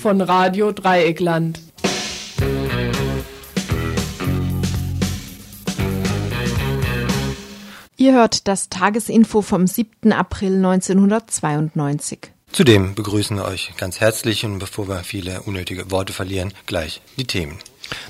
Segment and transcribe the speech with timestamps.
[0.00, 1.60] von Radio Dreieckland.
[7.98, 10.12] Ihr hört das Tagesinfo vom 7.
[10.14, 12.32] April 1992.
[12.50, 17.26] Zudem begrüßen wir euch ganz herzlich und bevor wir viele unnötige Worte verlieren, gleich die
[17.26, 17.58] Themen.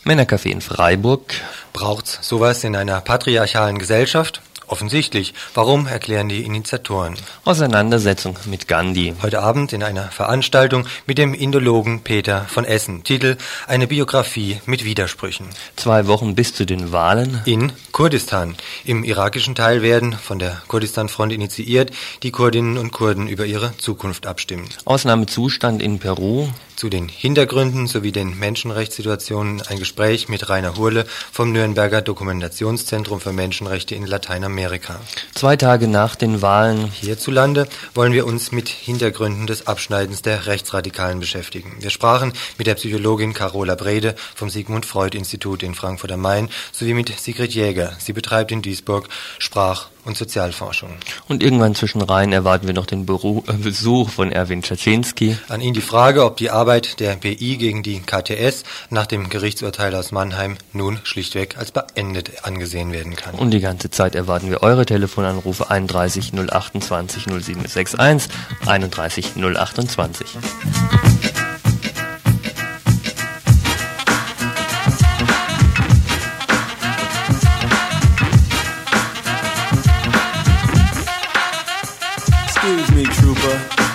[0.05, 1.35] Männercafé in Freiburg.
[1.73, 4.43] Braucht's sowas in einer patriarchalen Gesellschaft?
[4.71, 5.35] Offensichtlich.
[5.53, 7.17] Warum erklären die Initiatoren?
[7.45, 9.15] Auseinandersetzung mit Gandhi.
[9.21, 13.03] Heute Abend in einer Veranstaltung mit dem Indologen Peter von Essen.
[13.03, 15.49] Titel Eine Biografie mit Widersprüchen.
[15.75, 17.43] Zwei Wochen bis zu den Wahlen.
[17.47, 18.55] In Kurdistan.
[18.85, 21.91] Im irakischen Teil werden, von der Kurdistan-Front initiiert,
[22.23, 24.69] die Kurdinnen und Kurden über ihre Zukunft abstimmen.
[24.85, 26.49] Ausnahmezustand in Peru.
[26.81, 33.35] Zu den Hintergründen sowie den Menschenrechtssituationen ein Gespräch mit Rainer Hurle vom Nürnberger Dokumentationszentrum für
[33.35, 34.99] Menschenrechte in Lateinamerika.
[35.35, 41.21] Zwei Tage nach den Wahlen hierzulande wollen wir uns mit Hintergründen des Abschneidens der Rechtsradikalen
[41.21, 41.77] beschäftigen.
[41.81, 46.49] Wir sprachen mit der Psychologin Carola Brede vom Sigmund Freud Institut in Frankfurt am Main
[46.73, 47.95] sowie mit Sigrid Jäger.
[47.99, 49.07] Sie betreibt in Duisburg
[49.39, 50.91] Sprach- und Sozialforschung.
[51.29, 55.37] Und irgendwann zwischen Reihen erwarten wir noch den Beru äh, Besuch von Erwin Czaczynski.
[55.49, 59.95] An ihn die Frage, ob die Arbeit der BI gegen die KTS nach dem Gerichtsurteil
[59.95, 63.35] aus Mannheim nun schlichtweg als beendet angesehen werden kann.
[63.35, 68.31] Und die ganze Zeit erwarten wir eure Telefonanrufe 31 028 0761
[68.67, 70.27] 31 028.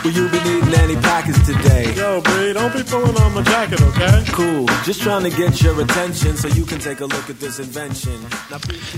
[0.05, 1.91] Will you be needing any packets today?
[1.95, 4.23] Yo, Bree, don't be pulling on my jacket, okay?
[4.33, 4.67] Cool.
[4.85, 8.13] Just trying to get your attention so you can take a look at this invention.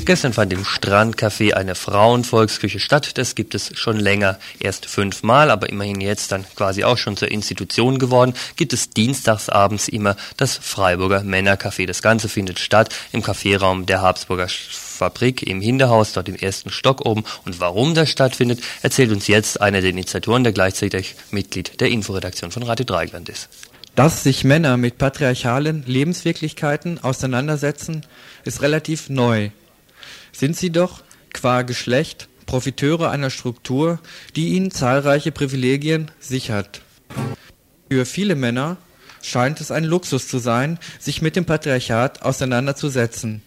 [0.04, 3.18] Gestern fand im Strandcafé eine Frauenvolksküche statt.
[3.18, 7.32] Das gibt es schon länger, erst fünfmal, aber immerhin jetzt dann quasi auch schon zur
[7.32, 8.34] Institution geworden.
[8.58, 11.86] Gibt es dienstagsabends immer das Freiburger Männercafé.
[11.86, 14.50] Das Ganze findet statt im Kaffeeraum der Habsburger
[14.98, 17.24] Fabrik im Hinterhaus, dort im ersten Stock oben.
[17.46, 22.52] Und warum das stattfindet, erzählt uns jetzt einer der Initiatoren, der gleichzeitig Mitglied der Inforedaktion
[22.52, 23.50] von Radio Dreigland ist.
[23.96, 28.06] Dass sich Männer mit patriarchalen Lebenswirklichkeiten auseinandersetzen,
[28.44, 29.50] ist relativ neu.
[30.32, 31.02] Sind sie doch
[31.34, 34.00] qua Geschlecht Profiteure einer Struktur,
[34.36, 36.82] die ihnen zahlreiche Privilegien sichert.
[37.90, 38.78] Für viele Männer
[39.22, 43.42] scheint es ein Luxus zu sein, sich mit dem Patriarchat auseinanderzusetzen.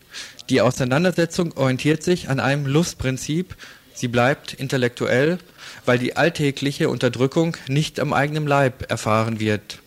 [0.51, 3.55] Die Auseinandersetzung orientiert sich an einem Lustprinzip,
[3.95, 5.39] sie bleibt intellektuell,
[5.87, 9.79] weil die alltägliche Unterdrückung nicht am eigenen Leib erfahren wird.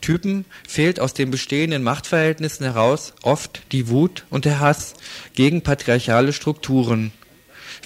[0.00, 4.94] Typen fehlt aus den bestehenden Machtverhältnissen heraus oft die Wut und der Hass
[5.34, 7.12] gegen patriarchale Strukturen.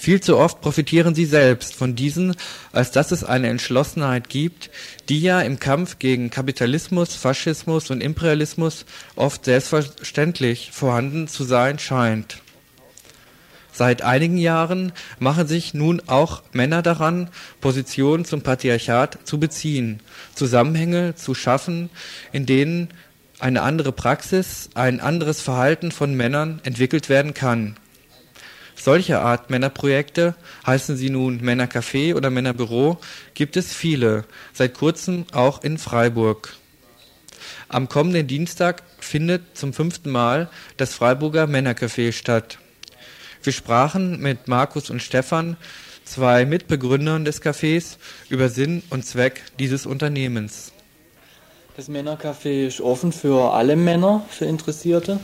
[0.00, 2.34] Viel zu oft profitieren sie selbst von diesen,
[2.72, 4.70] als dass es eine Entschlossenheit gibt,
[5.10, 12.40] die ja im Kampf gegen Kapitalismus, Faschismus und Imperialismus oft selbstverständlich vorhanden zu sein scheint.
[13.72, 17.28] Seit einigen Jahren machen sich nun auch Männer daran,
[17.60, 20.00] Positionen zum Patriarchat zu beziehen,
[20.34, 21.90] Zusammenhänge zu schaffen,
[22.32, 22.88] in denen
[23.38, 27.76] eine andere Praxis, ein anderes Verhalten von Männern entwickelt werden kann.
[28.82, 30.34] Solche Art Männerprojekte,
[30.66, 32.98] heißen sie nun Männercafé oder Männerbüro,
[33.34, 34.24] gibt es viele,
[34.54, 36.56] seit kurzem auch in Freiburg.
[37.68, 40.48] Am kommenden Dienstag findet zum fünften Mal
[40.78, 42.56] das Freiburger Männercafé statt.
[43.42, 45.58] Wir sprachen mit Markus und Stefan,
[46.06, 47.98] zwei Mitbegründern des Cafés,
[48.30, 50.72] über Sinn und Zweck dieses Unternehmens.
[51.76, 55.20] Das Männercafé ist offen für alle Männer, für Interessierte.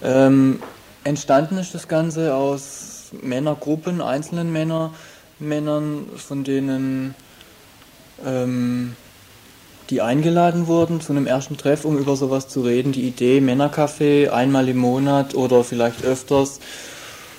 [0.00, 0.62] Ähm,
[1.04, 4.92] entstanden ist das Ganze aus Männergruppen, einzelnen Männer,
[5.38, 7.14] Männern, von denen
[8.24, 8.94] ähm,
[9.90, 12.92] die eingeladen wurden zu einem ersten Treff, um über sowas zu reden.
[12.92, 16.60] Die Idee Männercafé einmal im Monat oder vielleicht öfters,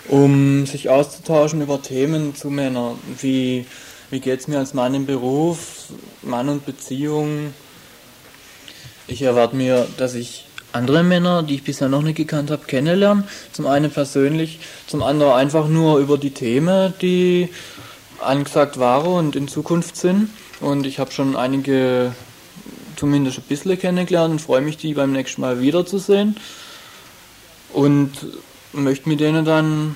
[0.10, 2.98] um sich auszutauschen über Themen zu Männern.
[3.22, 3.66] Wie,
[4.10, 5.86] wie geht es mir als Mann im Beruf,
[6.22, 7.54] Mann und Beziehung.
[9.08, 13.26] Ich erwarte mir, dass ich andere Männer, die ich bisher noch nicht gekannt habe, kennenlernen.
[13.52, 17.50] Zum einen persönlich, zum anderen einfach nur über die Themen, die
[18.20, 20.30] angesagt waren und in Zukunft sind.
[20.60, 22.14] Und ich habe schon einige
[22.96, 26.36] zumindest ein bisschen kennengelernt und freue mich, die beim nächsten Mal wiederzusehen.
[27.74, 28.12] Und
[28.74, 29.96] möchte mit denen dann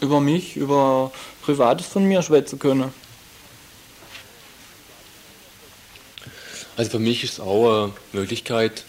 [0.00, 2.92] über mich, über Privates von mir schwätzen können.
[6.76, 8.84] Also für mich ist es auch eine Möglichkeit,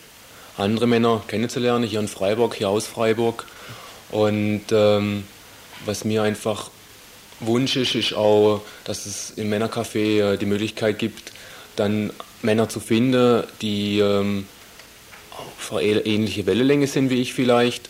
[0.59, 3.45] andere Männer kennenzulernen, hier in Freiburg, hier aus Freiburg.
[4.11, 5.23] Und ähm,
[5.85, 6.69] was mir einfach
[7.39, 11.31] Wunsch ist, ist auch, dass es im Männercafé äh, die Möglichkeit gibt,
[11.75, 12.11] dann
[12.41, 14.45] Männer zu finden, die ähm,
[15.31, 17.89] auf ähnliche Wellenlänge sind wie ich vielleicht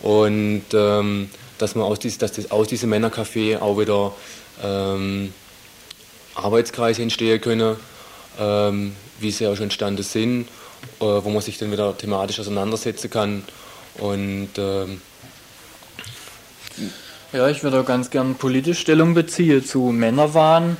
[0.00, 4.14] und ähm, dass man aus, dies, dass das, aus diesem Männercafé auch wieder
[4.62, 5.32] ähm,
[6.34, 7.76] Arbeitskreise entstehen können,
[8.38, 10.48] ähm, wie sie auch schon entstanden sind,
[11.00, 13.44] äh, wo man sich dann wieder thematisch auseinandersetzen kann
[13.98, 15.00] und ähm,
[17.32, 20.76] ja, ich würde auch ganz gern politisch Stellung beziehen zu Männerwahn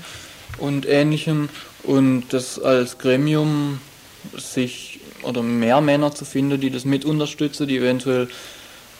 [0.56, 1.50] und ähnlichem
[1.82, 3.80] und das als Gremium
[4.36, 8.28] sich oder mehr Männer zu finden, die das mit unterstützen, die eventuell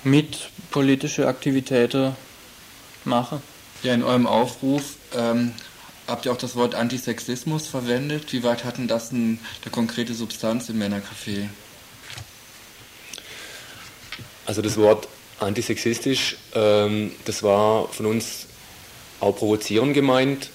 [0.04, 2.16] mit politische Aktivitäten
[3.04, 3.42] machen.
[3.82, 5.52] Ja, in eurem Aufruf ähm,
[6.08, 8.32] habt ihr auch das Wort Antisexismus verwendet.
[8.32, 9.38] Wie weit hatten das eine
[9.70, 11.48] konkrete Substanz im Männercafé?
[14.46, 15.08] Also das Wort
[15.38, 18.46] antisexistisch, ähm, das war von uns
[19.20, 20.50] auch provozierend gemeint.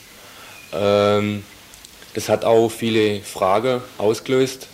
[0.73, 1.44] Ähm,
[2.15, 4.67] das hat auch viele Fragen ausgelöst,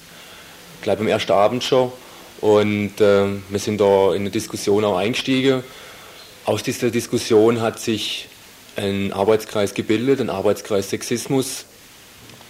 [0.81, 1.91] gleich beim ersten Abend schon.
[2.39, 5.63] Und äh, wir sind da in eine Diskussion auch eingestiegen.
[6.45, 8.29] Aus dieser Diskussion hat sich
[8.79, 11.65] ein Arbeitskreis gebildet, ein Arbeitskreis Sexismus.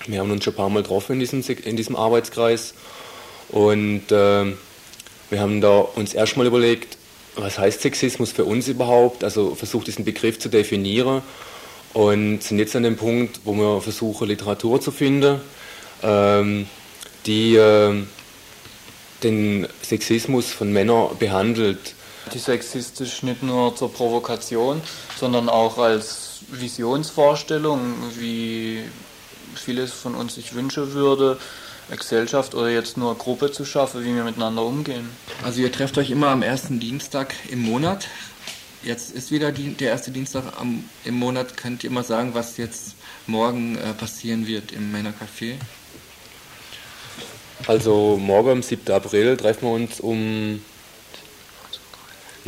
[0.08, 2.74] Wir haben uns schon ein paar Mal getroffen in diesem, in diesem Arbeitskreis.
[3.50, 4.46] Und äh,
[5.30, 6.98] wir haben da uns erstmal überlegt,
[7.36, 9.24] was heißt Sexismus für uns überhaupt?
[9.24, 11.22] Also versucht diesen Begriff zu definieren
[11.94, 15.42] und sind jetzt an dem Punkt, wo wir versuchen, Literatur zu finden,
[16.04, 16.68] ähm,
[17.26, 17.96] die äh,
[19.24, 21.96] den Sexismus von Männern behandelt.
[22.34, 24.82] Die sexistisch nicht nur zur Provokation,
[25.20, 28.84] sondern auch als Visionsvorstellung, wie
[29.56, 31.38] vieles von uns sich wünschen würde,
[31.88, 35.10] eine Gesellschaft oder jetzt nur eine Gruppe zu schaffen, wie wir miteinander umgehen.
[35.44, 38.08] Also ihr trefft euch immer am ersten Dienstag im Monat.
[38.84, 41.58] Jetzt ist wieder die, der erste Dienstag am, im Monat.
[41.58, 42.96] Könnt ihr mal sagen, was jetzt
[43.28, 45.56] morgen äh, passieren wird im Männercafé?
[47.68, 48.94] Also morgen am 7.
[48.94, 50.62] April treffen wir uns um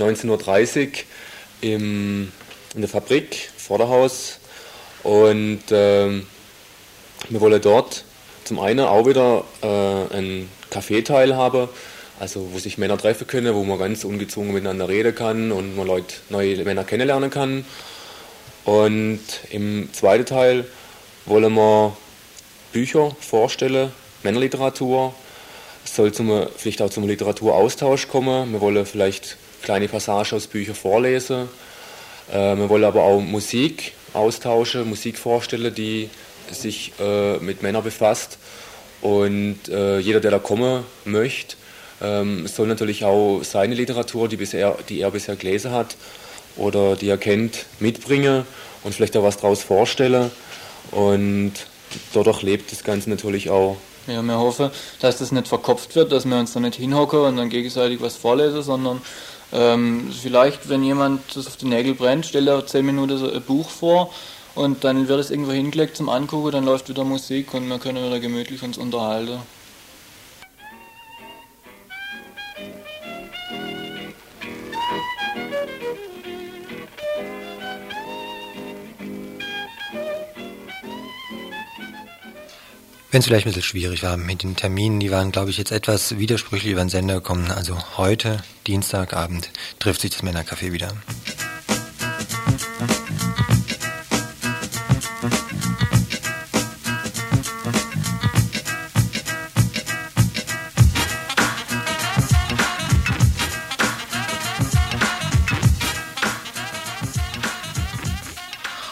[0.02, 0.92] 19.30 Uhr
[1.62, 2.32] im,
[2.76, 4.40] in der Fabrik, Vorderhaus.
[5.04, 6.28] Und ähm,
[7.30, 8.04] wir wollen dort
[8.44, 11.70] zum einen auch wieder äh, einen Kaffeeteil haben,
[12.20, 15.88] also wo sich Männer treffen können, wo man ganz ungezwungen miteinander reden kann und man
[15.88, 17.66] Leute, neue Männer kennenlernen kann.
[18.66, 20.66] Und im zweiten Teil
[21.26, 21.96] wollen wir
[22.72, 23.92] Bücher vorstellen,
[24.24, 25.14] Männerliteratur.
[25.84, 28.52] Es soll zum, vielleicht auch zum Literaturaustausch kommen.
[28.52, 31.50] Wir wollen vielleicht kleine Passagen aus Büchern vorlesen.
[32.32, 36.10] Äh, wir wollen aber auch Musik austauschen, Musik vorstellen, die
[36.52, 38.38] sich äh, mit Männern befasst.
[39.02, 41.56] Und äh, jeder, der da kommen möchte,
[42.02, 45.96] ähm, soll natürlich auch seine Literatur, die, bisher, die er bisher gelesen hat
[46.56, 48.46] oder die er kennt, mitbringen
[48.84, 50.32] und vielleicht auch was daraus vorstellen.
[50.92, 51.54] Und
[52.14, 53.78] dadurch lebt das Ganze natürlich auch.
[54.08, 57.38] Ja, wir hoffen, dass das nicht verkopft wird, dass wir uns da nicht hinhocken und
[57.38, 59.02] dann gegenseitig was vorlesen, sondern
[59.54, 63.70] ähm, vielleicht, wenn jemand das auf die Nägel brennt, stellt er zehn Minuten ein Buch
[63.70, 64.14] vor
[64.56, 68.06] und dann wird es irgendwo hingelegt zum Angucken, dann läuft wieder Musik und wir können
[68.06, 69.40] wieder gemütlich uns unterhalten.
[83.12, 85.74] Wenn es vielleicht ein bisschen schwierig war mit den Terminen, die waren, glaube ich, jetzt
[85.74, 87.52] etwas widersprüchlich über den Sender gekommen.
[87.52, 89.50] Also heute, Dienstagabend,
[89.80, 90.94] trifft sich das Männercafé wieder.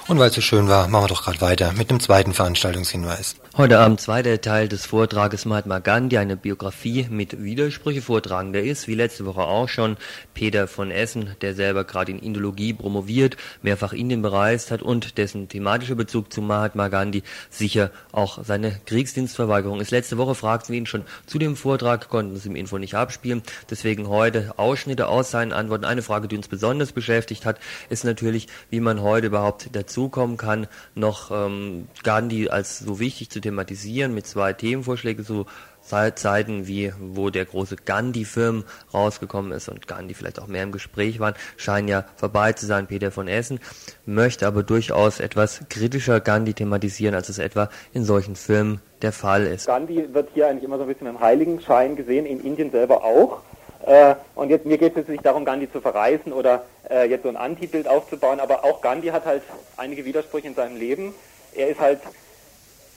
[0.10, 3.36] Und weil es so schön war, machen wir doch gerade weiter mit einem zweiten Veranstaltungshinweis.
[3.56, 8.52] Heute Abend zweiter Teil des Vortrages Mahatma Gandhi, eine Biografie mit Widersprüche vortragen.
[8.52, 9.98] Der ist, wie letzte Woche auch schon,
[10.34, 15.48] Peter von Essen, der selber gerade in Indologie promoviert, mehrfach Indien bereist hat und dessen
[15.48, 19.92] thematischer Bezug zu Mahatma Gandhi sicher auch seine Kriegsdienstverweigerung ist.
[19.92, 23.44] Letzte Woche fragten wir ihn schon zu dem Vortrag, konnten es im Info nicht abspielen.
[23.70, 25.86] Deswegen heute Ausschnitte aus seinen Antworten.
[25.86, 30.38] Eine Frage, die uns besonders beschäftigt hat, ist natürlich, wie man heute überhaupt dazu dazukommen
[30.38, 35.46] kann, noch ähm, Gandhi als so wichtig zu thematisieren mit zwei Themenvorschlägen, so
[35.82, 38.64] Zeiten wie wo der große Gandhi-Film
[38.94, 42.86] rausgekommen ist und Gandhi vielleicht auch mehr im Gespräch waren, scheinen ja vorbei zu sein.
[42.86, 43.60] Peter von Essen
[44.06, 49.48] möchte aber durchaus etwas kritischer Gandhi thematisieren, als es etwa in solchen Filmen der Fall
[49.48, 49.66] ist.
[49.66, 53.42] Gandhi wird hier eigentlich immer so ein bisschen im Heiligenschein gesehen, in Indien selber auch.
[53.86, 57.24] Äh, und jetzt, mir geht es jetzt nicht darum, Gandhi zu verreisen oder äh, jetzt
[57.24, 59.44] so ein Antibild aufzubauen, aber auch Gandhi hat halt
[59.78, 61.16] einige Widersprüche in seinem Leben.
[61.56, 62.02] Er ist halt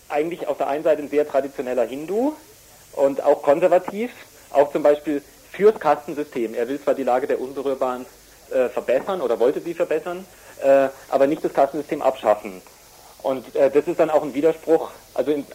[0.08, 2.32] eigentlich auf der einen Seite ein sehr traditioneller Hindu
[2.92, 4.10] und auch konservativ,
[4.50, 5.22] auch zum Beispiel
[5.52, 6.54] fürs Kastensystem.
[6.54, 8.04] Er will zwar die Lage der Unberührbaren
[8.50, 10.26] äh, verbessern oder wollte sie verbessern,
[10.62, 12.60] äh, aber nicht das Kastensystem abschaffen.
[13.22, 15.46] Und äh, das ist dann auch ein Widerspruch, also in,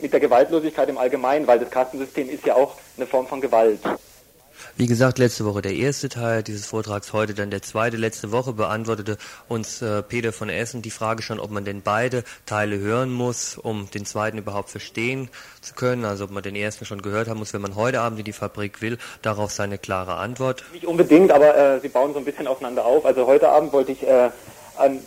[0.00, 3.80] mit der Gewaltlosigkeit im Allgemeinen, weil das Kastensystem ist ja auch eine Form von Gewalt.
[4.76, 7.96] Wie gesagt, letzte Woche der erste Teil dieses Vortrags, heute dann der zweite.
[7.96, 12.24] Letzte Woche beantwortete uns äh, Peter von Essen die Frage schon, ob man denn beide
[12.46, 15.28] Teile hören muss, um den zweiten überhaupt verstehen
[15.60, 16.04] zu können.
[16.04, 18.32] Also ob man den ersten schon gehört haben muss, wenn man heute Abend in die
[18.32, 18.98] Fabrik will.
[19.22, 20.64] Darauf seine klare Antwort.
[20.72, 23.04] Nicht unbedingt, aber äh, sie bauen so ein bisschen aufeinander auf.
[23.04, 24.30] Also heute Abend wollte ich äh,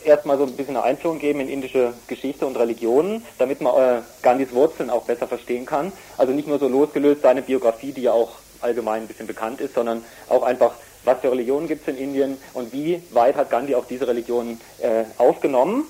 [0.04, 4.02] erstmal so ein bisschen eine Einführung geben in indische Geschichte und Religionen, damit man äh,
[4.22, 5.92] Gandhis Wurzeln auch besser verstehen kann.
[6.18, 9.76] Also nicht nur so losgelöst seine Biografie, die ja auch allgemein ein bisschen bekannt ist,
[9.76, 13.76] sondern auch einfach, was für Religionen gibt es in Indien und wie weit hat Gandhi
[13.76, 15.86] auch diese Religionen äh, aufgenommen.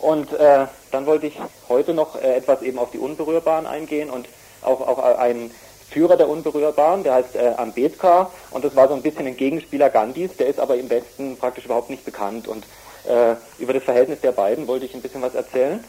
[0.00, 4.28] Und äh, dann wollte ich heute noch äh, etwas eben auf die Unberührbaren eingehen und
[4.62, 5.50] auch, auch einen
[5.90, 9.88] Führer der Unberührbaren, der heißt äh, Ambedkar und das war so ein bisschen ein Gegenspieler
[9.88, 12.64] Gandhis, der ist aber im Westen praktisch überhaupt nicht bekannt und
[13.08, 15.82] äh, über das Verhältnis der beiden wollte ich ein bisschen was erzählen.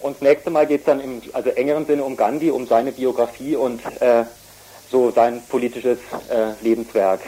[0.00, 2.92] Und das nächste Mal geht es dann im also engeren Sinne um Gandhi, um seine
[2.92, 4.24] Biografie und äh,
[4.94, 5.98] so sein politisches
[6.30, 7.20] äh, Lebenswerk.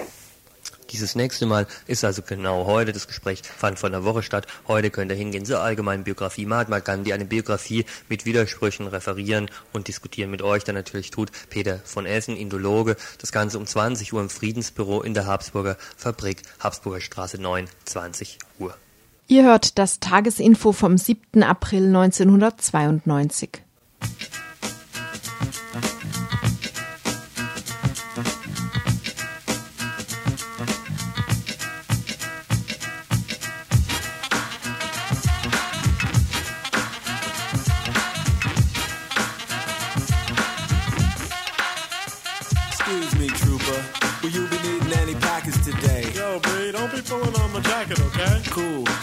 [0.90, 2.92] Dieses nächste Mal ist also genau heute.
[2.92, 4.46] Das Gespräch fand vor einer Woche statt.
[4.68, 9.88] Heute könnt ihr hingehen zur allgemeinen Biografie Mahatma Gandhi, eine Biografie mit Widersprüchen referieren und
[9.88, 10.62] diskutieren mit euch.
[10.62, 12.94] Dann natürlich tut Peter von Essen, Indologe.
[13.20, 18.38] Das Ganze um 20 Uhr im Friedensbüro in der Habsburger Fabrik, Habsburger Straße 9, 20
[18.60, 18.76] Uhr.
[19.26, 21.42] Ihr hört das Tagesinfo vom 7.
[21.42, 23.60] April 1992.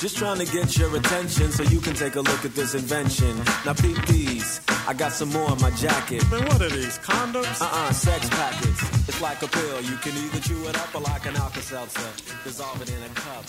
[0.03, 3.37] Just trying to get your attention so you can take a look at this invention.
[3.65, 4.59] Now peep these.
[4.85, 6.29] I got some more in my jacket.
[6.29, 6.97] Man, what are these?
[6.99, 7.61] Condoms?
[7.61, 8.81] Uh-uh, sex packets.
[9.07, 9.79] It's like a pill.
[9.79, 12.09] You can either chew it up or like an Alka-Seltzer.
[12.43, 13.45] Dissolve it in a cup.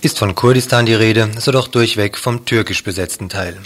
[0.00, 3.58] Ist von Kurdistan die Rede, so doch durchweg vom türkisch besetzten Teil.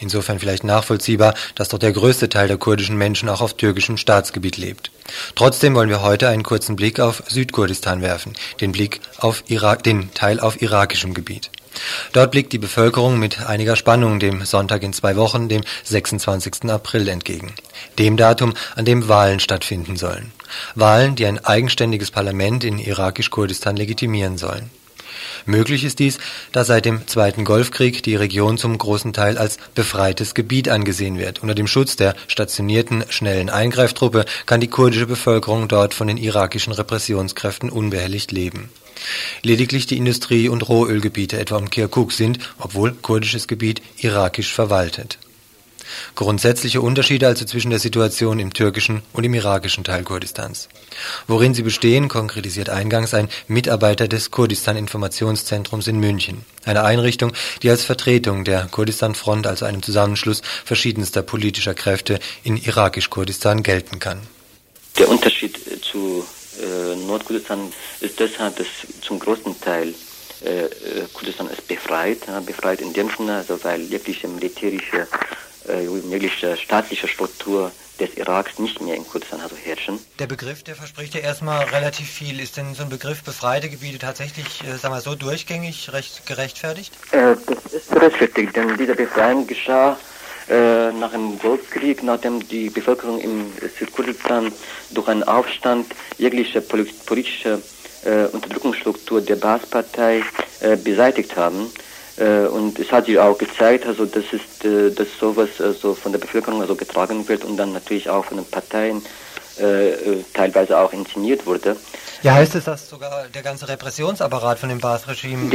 [0.00, 4.56] Insofern vielleicht nachvollziehbar, dass doch der größte Teil der kurdischen Menschen auch auf türkischem Staatsgebiet
[4.56, 4.90] lebt.
[5.34, 10.12] Trotzdem wollen wir heute einen kurzen Blick auf Südkurdistan werfen, den Blick auf Irak, den
[10.14, 11.50] Teil auf irakischem Gebiet.
[12.12, 16.64] Dort blickt die Bevölkerung mit einiger Spannung dem Sonntag in zwei Wochen, dem 26.
[16.70, 17.54] April entgegen.
[17.98, 20.32] Dem Datum, an dem Wahlen stattfinden sollen.
[20.74, 24.70] Wahlen, die ein eigenständiges Parlament in irakisch-Kurdistan legitimieren sollen.
[25.46, 26.18] Möglich ist dies,
[26.52, 31.42] da seit dem Zweiten Golfkrieg die Region zum großen Teil als befreites Gebiet angesehen wird.
[31.42, 36.72] Unter dem Schutz der stationierten schnellen Eingreiftruppe kann die kurdische Bevölkerung dort von den irakischen
[36.72, 38.70] Repressionskräften unbehelligt leben.
[39.42, 45.18] Lediglich die Industrie- und Rohölgebiete etwa um Kirkuk sind, obwohl kurdisches Gebiet, irakisch verwaltet
[46.14, 50.68] Grundsätzliche Unterschiede also zwischen der Situation im türkischen und im irakischen Teil Kurdistans.
[51.26, 57.84] Worin sie bestehen, konkretisiert eingangs ein Mitarbeiter des Kurdistan-Informationszentrums in München, eine Einrichtung, die als
[57.84, 64.20] Vertretung der Kurdistan-Front, also einem Zusammenschluss verschiedenster politischer Kräfte in irakisch-Kurdistan gelten kann.
[64.98, 66.24] Der Unterschied zu
[66.60, 68.66] äh, Nordkurdistan ist deshalb, dass
[69.00, 69.94] zum großen Teil
[70.44, 70.68] äh, äh
[71.12, 75.06] Kurdistan ist befreit, ja, befreit in dem Sinne, also weil jegliche militärische
[75.68, 79.98] äh, jegliche staatliche Struktur des Iraks nicht mehr in Kurdistan also herrschen.
[80.18, 82.40] Der Begriff, der verspricht ja erstmal relativ viel.
[82.40, 86.92] Ist denn so ein Begriff befreite Gebiete tatsächlich, äh, sagen wir so, durchgängig recht, gerechtfertigt?
[87.12, 89.96] Äh, das ist gerechtfertigt, denn diese Befreiung geschah
[90.48, 94.52] äh, nach dem Golfkrieg, nachdem die Bevölkerung im Südkurdistan
[94.90, 97.60] durch einen Aufstand jegliche politische
[98.04, 100.22] äh, Unterdrückungsstruktur der Baas-Partei
[100.60, 101.70] äh, beseitigt haben.
[102.18, 106.12] Äh, und es hat sich auch gezeigt, also dass, ist, äh, dass sowas also von
[106.12, 109.02] der Bevölkerung also getragen wird und dann natürlich auch von den Parteien
[109.60, 111.76] äh, äh teilweise auch inszeniert wurde.
[112.22, 115.48] Ja, heißt es, dass sogar der ganze Repressionsapparat von dem Baas-Regime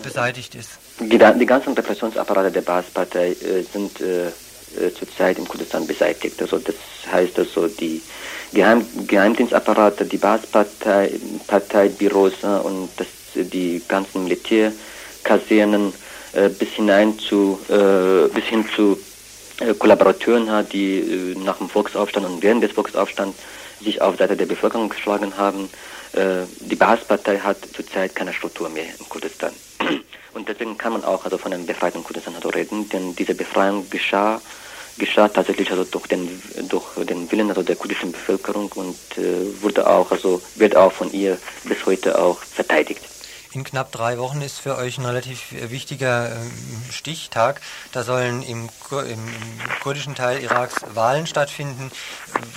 [0.00, 0.70] beseitigt ist?
[1.00, 4.30] Die, die ganzen Repressionsapparate der Baas-Partei äh, sind äh,
[4.96, 6.40] zurzeit im Kurdistan beseitigt.
[6.40, 6.76] Also das
[7.10, 8.02] heißt also die
[8.52, 11.10] Geheim Geheimdienstapparate, die Baas-Partei,
[11.48, 14.70] Parteibüros und das, die ganzen Militär
[15.26, 15.92] Kasernen
[16.32, 18.98] äh, bis hinein zu äh, bis hin zu
[19.60, 23.36] äh, Kollaborateuren hat, die nach dem Volksaufstand und während des Volksaufstands
[23.82, 25.68] sich auf Seite der Bevölkerung geschlagen haben.
[26.60, 29.52] Die Baas-Partei hat zurzeit keine Struktur mehr in Kurdistan.
[30.32, 33.90] Und deswegen kann man auch also von einem befreiten Kurdistan also reden, denn diese Befreiung
[33.90, 34.40] geschah
[34.96, 36.40] geschah tatsächlich also durch den
[36.70, 41.12] durch den Willen also der kurdischen Bevölkerung und äh, wurde auch also wird auch von
[41.12, 43.02] ihr bis heute auch verteidigt.
[43.52, 46.50] In knapp drei Wochen ist für euch ein relativ wichtiger ähm,
[46.90, 47.60] Stichtag.
[47.92, 49.28] Da sollen im, im,
[49.82, 51.90] kurdischen Teil Iraks Wahlen stattfinden.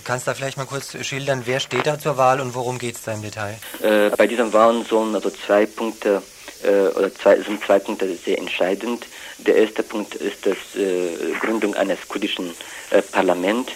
[0.04, 2.96] Kannst du da vielleicht mal kurz schildern, wer steht da zur Wahl und worum geht
[2.96, 3.58] es da im Detail?
[3.82, 6.22] Äh, bei diesen Wahlen sollen also zwei Punkte
[6.64, 9.06] äh, oder zwei, sind zwei Punkte sehr entscheidend.
[9.38, 12.54] Der erste Punkt ist die äh, Gründung eines kurdischen
[12.90, 13.72] äh, Parlaments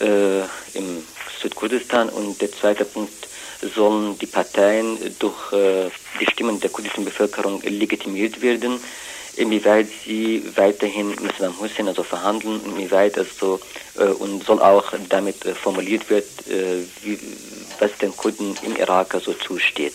[0.00, 0.40] äh,
[0.74, 1.04] im
[1.40, 3.28] Südkurdistan und der zweite Punkt
[3.74, 5.90] sollen die Parteien durch äh,
[6.20, 8.80] die Stimmen der kurdischen Bevölkerung legitimiert werden,
[9.36, 13.60] inwieweit sie weiterhin mit Saddam Hussein also verhandeln, inwieweit also
[13.98, 16.24] äh, und soll auch damit äh, formuliert wird,
[17.78, 19.94] was den Kurden im Irak also zusteht.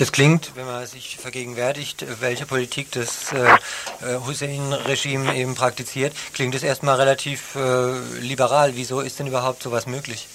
[0.00, 6.62] Das klingt, wenn man sich vergegenwärtigt, welche Politik das äh, Hussein-Regime eben praktiziert, klingt es
[6.62, 8.76] erstmal relativ äh, liberal.
[8.76, 10.26] Wieso ist denn überhaupt sowas möglich?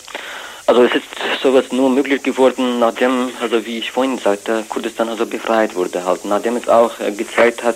[0.68, 1.06] Also es ist
[1.44, 6.26] sowas nur möglich geworden, nachdem, also wie ich vorhin sagte, Kurdistan also befreit wurde halt.
[6.26, 7.76] Nachdem es auch äh, gezeigt hat,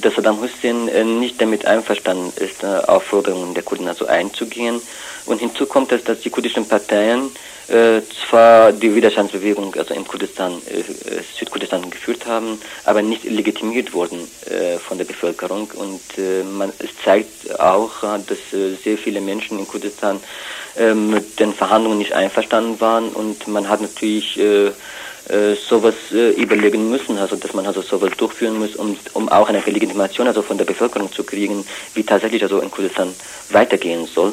[0.00, 4.80] dass Saddam Hussein äh, nicht damit einverstanden ist, äh, auf Forderungen der Kurden also einzugehen.
[5.26, 7.30] Und hinzu kommt es, dass die kurdischen Parteien
[7.70, 10.82] äh, zwar die Widerstandsbewegung also in Kurdistan, äh,
[11.38, 15.70] Südkurdistan geführt haben, aber nicht legitimiert wurden äh, von der Bevölkerung.
[15.74, 20.20] Und äh, man, es zeigt auch, dass äh, sehr viele Menschen in Kurdistan
[20.76, 24.38] äh, mit den Verhandlungen nicht einverstanden waren und man hat natürlich
[25.30, 29.48] äh, sowas äh, überlegen müssen, also dass man also sowas durchführen muss, um, um auch
[29.48, 33.08] eine Legitimation also von der Bevölkerung zu kriegen, wie tatsächlich also in Kurdistan
[33.50, 34.32] weitergehen soll.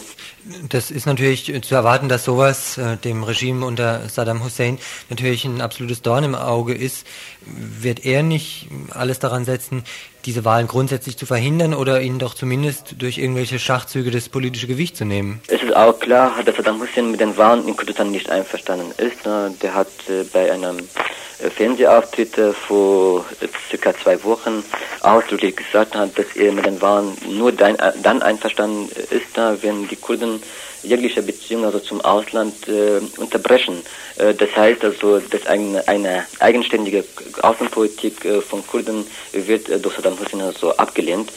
[0.69, 5.62] Das ist natürlich zu erwarten, dass sowas äh, dem Regime unter Saddam Hussein natürlich ein
[5.62, 7.06] absolutes Dorn im Auge ist.
[7.45, 9.84] Wird er nicht alles daran setzen,
[10.25, 14.97] diese Wahlen grundsätzlich zu verhindern oder ihnen doch zumindest durch irgendwelche Schachzüge das politische Gewicht
[14.97, 15.41] zu nehmen?
[15.47, 19.25] Es ist auch klar, dass Saddam Hussein mit den Wahlen in Kurdistan nicht einverstanden ist.
[19.62, 22.36] Der hat äh, bei einem äh, Fernsehauftritt
[22.67, 23.25] vor
[23.69, 24.63] circa zwei Wochen
[25.01, 29.95] ausdrücklich gesagt hat, dass er mit den Wahlen nur dann, dann einverstanden ist, wenn die
[29.95, 30.41] Kurden
[30.88, 33.82] jegliche Beziehung also zum Ausland äh, unterbrechen.
[34.17, 37.04] Äh, das heißt also, dass eine, eine eigenständige
[37.41, 41.32] Außenpolitik äh, von Kurden wird äh, durch Saddam Hussein also abgelehnt.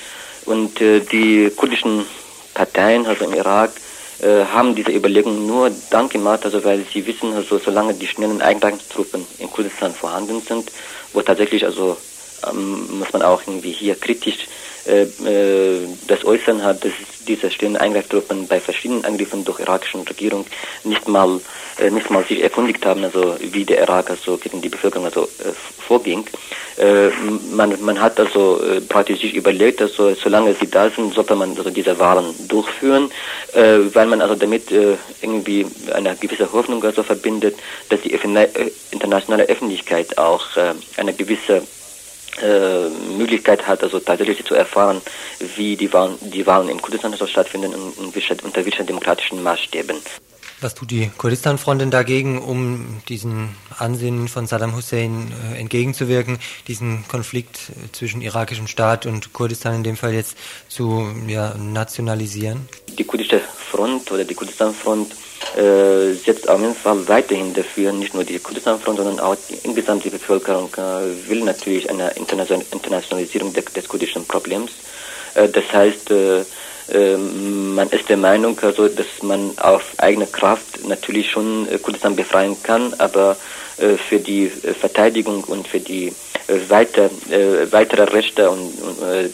[0.46, 2.06] Und äh, die kurdischen
[2.54, 3.72] Parteien, also im Irak,
[4.22, 8.42] äh, haben diese Überlegung nur dann gemacht, also weil sie wissen, also solange die schnellen
[8.42, 10.70] Eintragstruppen in Kurdistan vorhanden sind,
[11.12, 11.96] wo tatsächlich also
[12.50, 14.46] ähm, muss man auch irgendwie hier kritisch
[14.86, 15.06] äh,
[16.06, 16.92] das Äußern hat, dass
[17.26, 20.46] diese schnellen Eingreiftruppen bei verschiedenen Angriffen durch irakischen Regierung
[20.84, 21.40] nicht mal
[21.80, 25.24] äh, nicht mal sich erkundigt haben, also wie der Irak also gegen die Bevölkerung also
[25.24, 26.26] äh, vorging.
[26.76, 27.08] Äh,
[27.52, 31.56] man, man hat also äh, praktisch sich überlegt, also solange sie da sind, sollte man
[31.56, 33.10] also diese Wahlen durchführen,
[33.54, 37.56] äh, weil man also damit äh, irgendwie eine gewisse Hoffnung also verbindet,
[37.88, 38.12] dass die
[38.90, 40.46] internationale Öffentlichkeit auch
[40.96, 41.62] eine gewisse
[42.42, 45.00] äh, Möglichkeit hat, also tatsächlich zu erfahren,
[45.56, 48.12] wie die Wahlen, die Wahlen im Kurdistan stattfinden und
[48.44, 49.96] unter welchen demokratischen Maßstäben.
[50.62, 57.08] Was tut die Kurdistan-Front denn dagegen, um diesen Ansinnen von Saddam Hussein äh, entgegenzuwirken, diesen
[57.08, 60.36] Konflikt äh, zwischen irakischem Staat und Kurdistan in dem Fall jetzt
[60.68, 62.68] zu ja, nationalisieren?
[62.98, 65.12] Die kurdische Front oder die Kurdistan-Front
[65.56, 70.04] äh, setzt auf jeden Fall weiterhin dafür, nicht nur die Kurdistan-Front, sondern auch die, insgesamt
[70.04, 74.72] die Bevölkerung äh, will natürlich eine Internationalisierung des, des kurdischen Problems.
[75.34, 76.44] Äh, das heißt, äh,
[76.92, 82.56] man ist der Meinung, also, dass man auf eigene Kraft natürlich schon äh, Kurdistan befreien
[82.62, 83.36] kann, aber
[83.78, 86.12] äh, für die äh, Verteidigung und für die
[86.68, 87.10] weiter,
[87.70, 88.72] weitere Rechte und,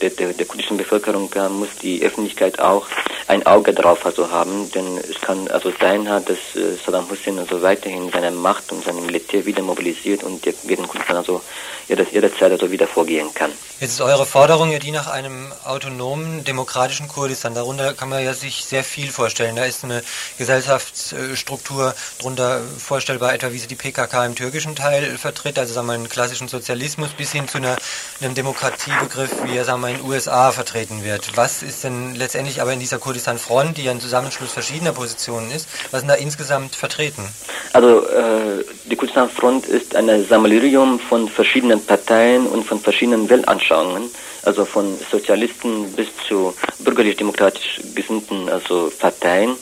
[0.01, 2.87] der, der, der kurdischen Bevölkerung muss die Öffentlichkeit auch
[3.29, 6.39] ein Auge drauf also haben, denn es kann also sein, dass
[6.85, 11.43] Saddam Hussein also weiterhin seine Macht und sein Militär wieder mobilisiert und gegen Kurdistan also
[11.89, 13.53] jederzeit also wieder vorgehen kann.
[13.79, 17.55] Jetzt ist eure Forderung ja die nach einem autonomen, demokratischen Kurdistan.
[17.55, 19.55] Darunter kann man ja sich sehr viel vorstellen.
[19.55, 20.03] Da ist eine
[20.39, 25.93] Gesellschaftsstruktur drunter vorstellbar, etwa wie sie die PKK im türkischen Teil vertritt, also sagen wir
[25.93, 27.77] einen klassischen Sozialismus, bis hin zu einer,
[28.21, 31.37] einem Demokratiebegriff, wie er sagen wir in den USA vertreten wird.
[31.37, 35.69] Was ist denn letztendlich aber in dieser Kurdistan-Front, die ja ein Zusammenschluss verschiedener Positionen ist,
[35.91, 37.29] was ist da insgesamt vertreten?
[37.73, 44.11] Also äh, die Kurdistan-Front ist ein Sammelsurium von verschiedenen Parteien und von verschiedenen Weltanschauungen.
[44.47, 49.57] Also von Sozialisten bis zu bürgerlich-demokratisch gesinnten also Parteien.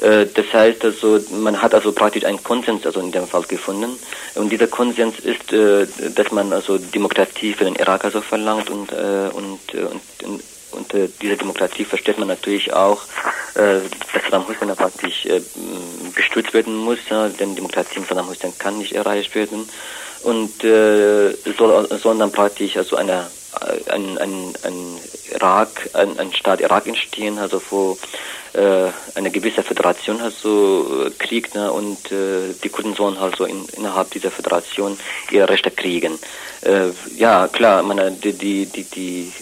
[0.00, 3.98] Äh, das heißt also, man hat also praktisch einen Konsens also in dem Fall gefunden.
[4.34, 8.92] Und dieser Konsens ist, äh, dass man also Demokratie für den Irak also verlangt und,
[8.92, 13.00] äh, und, und, und unter dieser Demokratie versteht man natürlich auch,
[13.54, 13.82] dass
[14.24, 15.26] Saddam Hussein praktisch
[16.14, 16.98] gestützt werden muss,
[17.40, 19.66] denn Demokratie in Saddam Hussein kann nicht erreicht werden
[20.26, 23.26] und äh, soll, soll dann praktisch also eine,
[23.88, 24.98] ein, ein, ein
[25.34, 27.98] Irak, ein, ein Staat Irak entstehen, also wo
[28.52, 34.10] äh, eine gewisse Föderation also kriegt ne, und äh, die Kurden sollen also in, innerhalb
[34.10, 34.98] dieser Föderation
[35.30, 36.18] ihre Rechte kriegen.
[36.62, 39.32] Äh, ja, klar, meine, die, die, die, die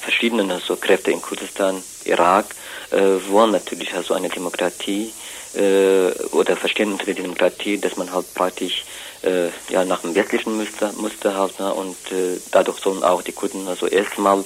[0.00, 2.46] verschiedenen also Kräfte in Kurdistan, Irak,
[2.90, 5.12] äh, wollen natürlich also eine Demokratie
[5.54, 8.84] äh, oder verstehen unter der Demokratie, dass man halt praktisch
[9.24, 13.32] äh, ja, nach dem westlichen Muster, Muster halt, ne, und äh, dadurch sollen auch die
[13.32, 14.44] Kurden also erstmal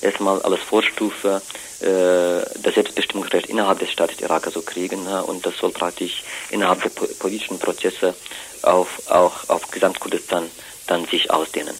[0.00, 1.40] erstmal als Vorstufe
[1.80, 6.82] äh, das Selbstbestimmungsrecht innerhalb des Staates Irak also kriegen ne, und das soll praktisch innerhalb
[6.82, 8.14] der politischen Prozesse
[8.62, 10.44] auf, auch auf Gesamtkurdistan
[10.86, 11.74] dann sich ausdehnen.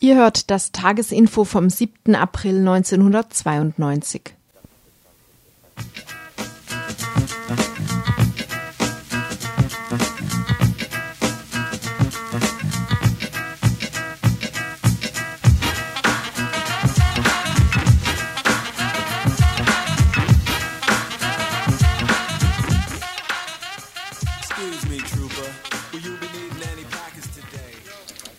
[0.00, 2.14] Ihr hört das Tagesinfo vom 7.
[2.14, 4.37] April 1992.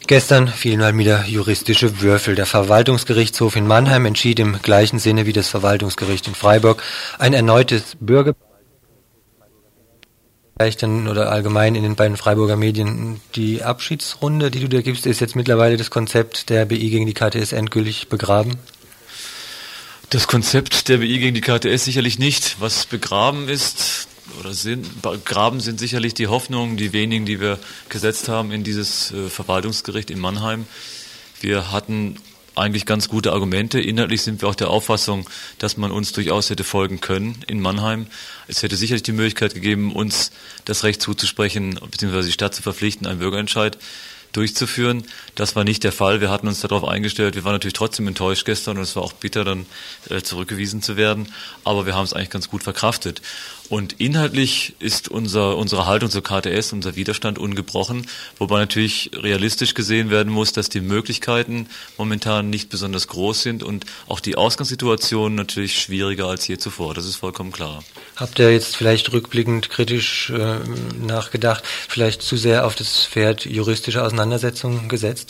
[0.09, 2.33] Gestern fielen mal wieder juristische Würfel.
[2.33, 6.81] Der Verwaltungsgerichtshof in Mannheim entschied im gleichen Sinne wie das Verwaltungsgericht in Freiburg
[7.19, 8.33] ein erneutes Bürger
[10.59, 15.35] oder allgemein in den beiden Freiburger Medien die Abschiedsrunde, die du dir gibst, ist jetzt
[15.35, 18.57] mittlerweile das Konzept der BI gegen die KTS endgültig begraben?
[20.09, 22.59] Das Konzept der BI gegen die KTS sicherlich nicht.
[22.59, 24.08] Was begraben ist,
[24.39, 29.11] oder sind, begraben sind sicherlich die Hoffnungen, die wenigen, die wir gesetzt haben in dieses
[29.11, 30.65] äh, Verwaltungsgericht in Mannheim.
[31.41, 32.17] Wir hatten
[32.55, 33.79] eigentlich ganz gute Argumente.
[33.79, 38.07] Inhaltlich sind wir auch der Auffassung, dass man uns durchaus hätte folgen können in Mannheim.
[38.47, 40.31] Es hätte sicherlich die Möglichkeit gegeben, uns
[40.65, 43.77] das Recht zuzusprechen, beziehungsweise die Stadt zu verpflichten, einen Bürgerentscheid
[44.33, 45.05] durchzuführen.
[45.39, 46.19] Das war nicht der Fall.
[46.19, 47.35] Wir hatten uns darauf eingestellt.
[47.35, 49.67] Wir waren natürlich trotzdem enttäuscht gestern und es war auch bitter, dann
[50.09, 51.31] äh, zurückgewiesen zu werden.
[51.63, 53.21] Aber wir haben es eigentlich ganz gut verkraftet.
[53.69, 58.07] Und inhaltlich ist unser, unsere Haltung zur KTS, unser Widerstand ungebrochen,
[58.39, 63.85] wobei natürlich realistisch gesehen werden muss, dass die Möglichkeiten momentan nicht besonders groß sind und
[64.07, 66.95] auch die Ausgangssituation natürlich schwieriger als je zuvor.
[66.95, 67.83] Das ist vollkommen klar.
[68.15, 70.57] Habt ihr jetzt vielleicht rückblickend kritisch äh,
[70.99, 75.28] nachgedacht, vielleicht zu sehr auf das Pferd juristische Auseinandersetzungen gesetzt?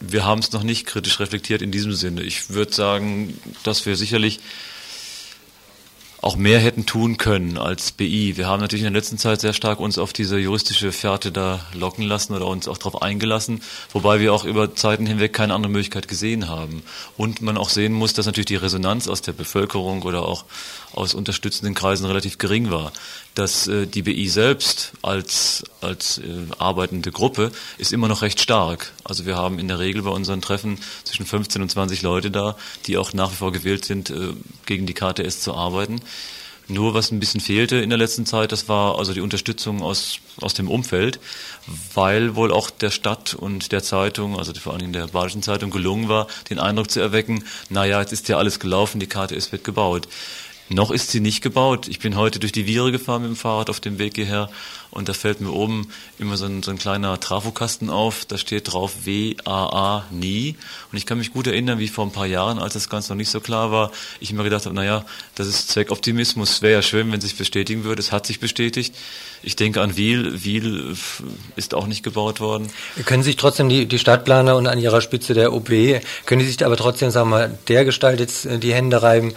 [0.00, 2.22] Wir haben es noch nicht kritisch reflektiert in diesem Sinne.
[2.22, 4.40] Ich würde sagen, dass wir sicherlich
[6.22, 8.36] auch mehr hätten tun können als BI.
[8.36, 11.66] Wir haben natürlich in der letzten Zeit sehr stark uns auf diese juristische Fährte da
[11.74, 13.60] locken lassen oder uns auch darauf eingelassen,
[13.92, 16.84] wobei wir auch über Zeiten hinweg keine andere Möglichkeit gesehen haben.
[17.16, 20.44] Und man auch sehen muss, dass natürlich die Resonanz aus der Bevölkerung oder auch
[20.92, 22.92] aus unterstützenden Kreisen relativ gering war.
[23.34, 26.22] Dass äh, die BI selbst als, als äh,
[26.58, 28.92] arbeitende Gruppe ist immer noch recht stark.
[29.04, 32.56] Also wir haben in der Regel bei unseren Treffen zwischen 15 und 20 Leute da,
[32.86, 34.34] die auch nach wie vor gewählt sind, äh,
[34.66, 36.02] gegen die KTS zu arbeiten.
[36.68, 40.20] Nur was ein bisschen fehlte in der letzten Zeit, das war also die Unterstützung aus,
[40.40, 41.18] aus dem Umfeld,
[41.94, 45.70] weil wohl auch der Stadt und der Zeitung, also vor allen Dingen der Badischen Zeitung,
[45.70, 49.64] gelungen war, den Eindruck zu erwecken, naja, jetzt ist ja alles gelaufen, die KTS wird
[49.64, 50.08] gebaut.
[50.74, 51.88] Noch ist sie nicht gebaut.
[51.88, 54.48] Ich bin heute durch die Viere gefahren mit dem Fahrrad auf dem Weg hierher
[54.92, 58.72] und da fällt mir oben immer so ein, so ein kleiner Trafokasten auf, da steht
[58.72, 60.56] drauf W-A-A nie.
[60.92, 63.16] Und ich kann mich gut erinnern, wie vor ein paar Jahren, als das Ganze noch
[63.16, 67.10] nicht so klar war, ich immer gedacht habe, naja, das ist Zweckoptimismus, wäre ja schön,
[67.10, 68.00] wenn es sich bestätigen würde.
[68.00, 68.94] Es hat sich bestätigt.
[69.42, 70.44] Ich denke an Wiel.
[70.44, 70.94] Wiel
[71.56, 72.70] ist auch nicht gebaut worden.
[73.06, 75.68] Können sich trotzdem die, die Stadtplaner und an ihrer Spitze der OB,
[76.26, 79.34] können die sich aber trotzdem, sagen wir mal, der Gestalt jetzt äh, die Hände reiben,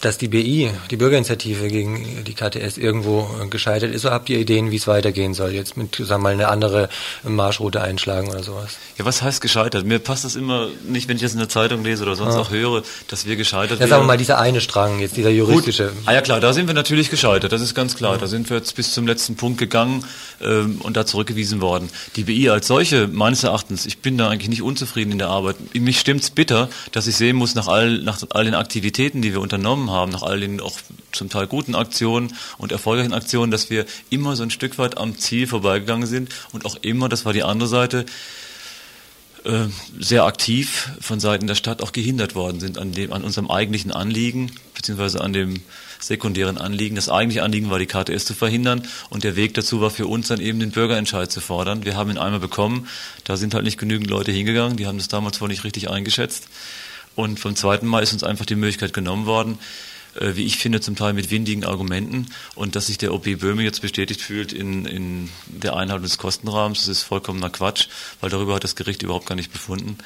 [0.00, 4.04] dass die BI, die Bürgerinitiative gegen die KTS irgendwo äh, gescheitert ist?
[4.04, 5.50] Oder habt ihr Ideen, wie es weitergehen soll?
[5.50, 6.88] Jetzt mit, sagen wir mal, eine andere
[7.22, 8.76] Marschroute einschlagen oder sowas?
[8.98, 9.84] Ja, was heißt gescheitert?
[9.84, 12.40] Mir passt das immer nicht, wenn ich das in der Zeitung lese oder sonst ah.
[12.40, 13.80] auch höre, dass wir gescheitert sind.
[13.80, 15.88] Ja, sagen wir mal, dieser eine Strang, jetzt dieser juristische.
[15.88, 16.02] Gut.
[16.06, 18.12] Ah ja klar, da sind wir natürlich gescheitert, das ist ganz klar.
[18.12, 18.18] Ja.
[18.18, 20.04] Da sind wir jetzt bis zum letzten Punkt gegangen
[20.42, 21.90] ähm, und da zurückgewiesen worden.
[22.16, 25.56] Die BI als solche, meines Erachtens, ich bin da eigentlich nicht unzufrieden in der Arbeit.
[25.74, 29.40] Mich stimmt's bitter, dass ich sehen muss, nach all, nach all den Aktivitäten, die wir
[29.40, 30.78] unternommen haben, nach all den auch
[31.12, 35.16] zum Teil guten Aktionen und erfolgreichen Aktionen, dass wir immer so ein Stück weit am
[35.18, 38.06] Ziel vorbeigegangen sind und auch immer, das war die andere Seite,
[39.44, 43.50] äh, sehr aktiv von Seiten der Stadt auch gehindert worden sind an, dem, an unserem
[43.50, 45.62] eigentlichen Anliegen, beziehungsweise an dem
[46.00, 46.96] sekundären Anliegen.
[46.96, 50.28] Das eigentliche Anliegen war, die KTS zu verhindern und der Weg dazu war für uns
[50.28, 51.84] dann eben den Bürgerentscheid zu fordern.
[51.84, 52.88] Wir haben ihn einmal bekommen,
[53.24, 56.48] da sind halt nicht genügend Leute hingegangen, die haben das damals wohl nicht richtig eingeschätzt.
[57.16, 59.58] Und vom zweiten Mal ist uns einfach die Möglichkeit genommen worden,
[60.14, 62.26] äh, wie ich finde, zum Teil mit windigen Argumenten.
[62.54, 66.80] Und dass sich der OP Böhme jetzt bestätigt fühlt in, in der Einhaltung des Kostenrahmens,
[66.80, 67.88] das ist vollkommener Quatsch,
[68.20, 69.98] weil darüber hat das Gericht überhaupt gar nicht befunden.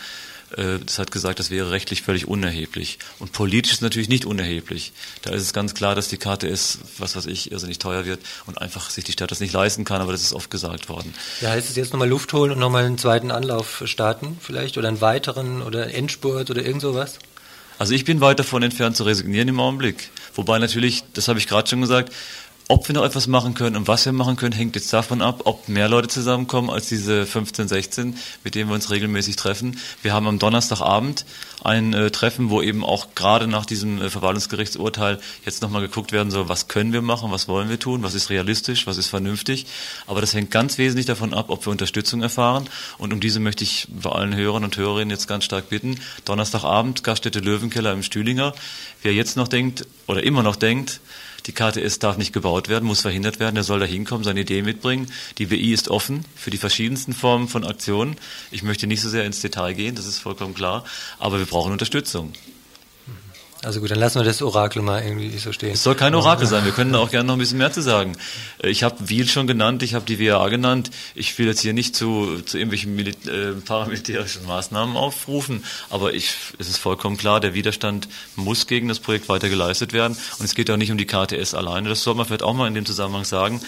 [0.56, 2.98] Äh, das hat gesagt, das wäre rechtlich völlig unerheblich.
[3.18, 4.92] Und politisch ist es natürlich nicht unerheblich.
[5.22, 8.20] Da ist es ganz klar, dass die Karte ist, was weiß ich, nicht teuer wird
[8.46, 11.14] und einfach sich die Stadt das nicht leisten kann, aber das ist oft gesagt worden.
[11.40, 14.88] Ja, heißt es jetzt nochmal Luft holen und nochmal einen zweiten Anlauf starten vielleicht oder
[14.88, 17.18] einen weiteren oder Endspurt oder irgend sowas?
[17.78, 20.10] Also ich bin weit davon entfernt zu resignieren im Augenblick.
[20.34, 22.12] Wobei natürlich, das habe ich gerade schon gesagt,
[22.68, 25.42] ob wir noch etwas machen können und was wir machen können, hängt jetzt davon ab,
[25.44, 29.78] ob mehr Leute zusammenkommen als diese 15, 16, mit denen wir uns regelmäßig treffen.
[30.02, 31.26] Wir haben am Donnerstagabend
[31.62, 36.30] ein äh, Treffen, wo eben auch gerade nach diesem äh, Verwaltungsgerichtsurteil jetzt nochmal geguckt werden
[36.30, 39.66] soll, was können wir machen, was wollen wir tun, was ist realistisch, was ist vernünftig.
[40.06, 42.68] Aber das hängt ganz wesentlich davon ab, ob wir Unterstützung erfahren.
[42.96, 46.00] Und um diese möchte ich bei allen Hörern und Hörerinnen jetzt ganz stark bitten.
[46.24, 48.54] Donnerstagabend, Gaststätte Löwenkeller im Stühlinger.
[49.02, 51.00] Wer jetzt noch denkt oder immer noch denkt,
[51.46, 53.56] die KTS darf nicht gebaut werden, muss verhindert werden.
[53.56, 55.10] Er soll da hinkommen, seine Idee mitbringen.
[55.38, 58.16] Die BI ist offen für die verschiedensten Formen von Aktionen.
[58.50, 60.84] Ich möchte nicht so sehr ins Detail gehen, das ist vollkommen klar.
[61.18, 62.32] Aber wir brauchen Unterstützung.
[63.64, 65.72] Also gut, dann lassen wir das Orakel mal irgendwie so stehen.
[65.72, 67.80] Es soll kein Orakel sein, wir können da auch gerne noch ein bisschen mehr zu
[67.80, 68.16] sagen.
[68.62, 70.90] Äh, ich habe Wiel schon genannt, ich habe die WA genannt.
[71.14, 76.34] Ich will jetzt hier nicht zu, zu irgendwelchen Milit äh, paramilitärischen Maßnahmen aufrufen, aber ich,
[76.58, 80.16] es ist vollkommen klar, der Widerstand muss gegen das Projekt weiter geleistet werden.
[80.38, 82.68] Und es geht auch nicht um die KTS alleine, das soll man vielleicht auch mal
[82.68, 83.62] in dem Zusammenhang sagen.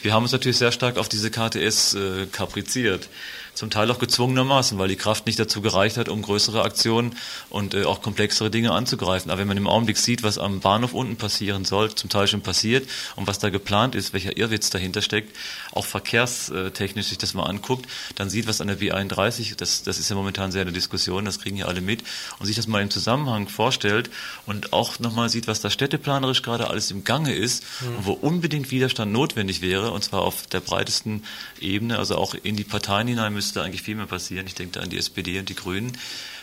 [0.00, 3.08] Wir haben uns natürlich sehr stark auf diese KTS äh, kapriziert
[3.54, 7.16] zum Teil auch gezwungenermaßen, weil die Kraft nicht dazu gereicht hat, um größere Aktionen
[7.50, 9.30] und äh, auch komplexere Dinge anzugreifen.
[9.30, 12.40] Aber wenn man im Augenblick sieht, was am Bahnhof unten passieren soll, zum Teil schon
[12.40, 15.36] passiert und was da geplant ist, welcher Irrwitz dahinter steckt,
[15.72, 20.08] auch verkehrstechnisch sich das mal anguckt, dann sieht, was an der B31, das, das ist
[20.08, 22.02] ja momentan sehr eine Diskussion, das kriegen ja alle mit,
[22.38, 24.10] und sich das mal im Zusammenhang vorstellt
[24.46, 27.96] und auch nochmal sieht, was da städteplanerisch gerade alles im Gange ist mhm.
[27.96, 31.24] und wo unbedingt Widerstand notwendig wäre, und zwar auf der breitesten
[31.60, 34.46] Ebene, also auch in die Parteien hinein müsste eigentlich viel mehr passieren.
[34.46, 35.98] Ich denke da an die SPD und die Grünen.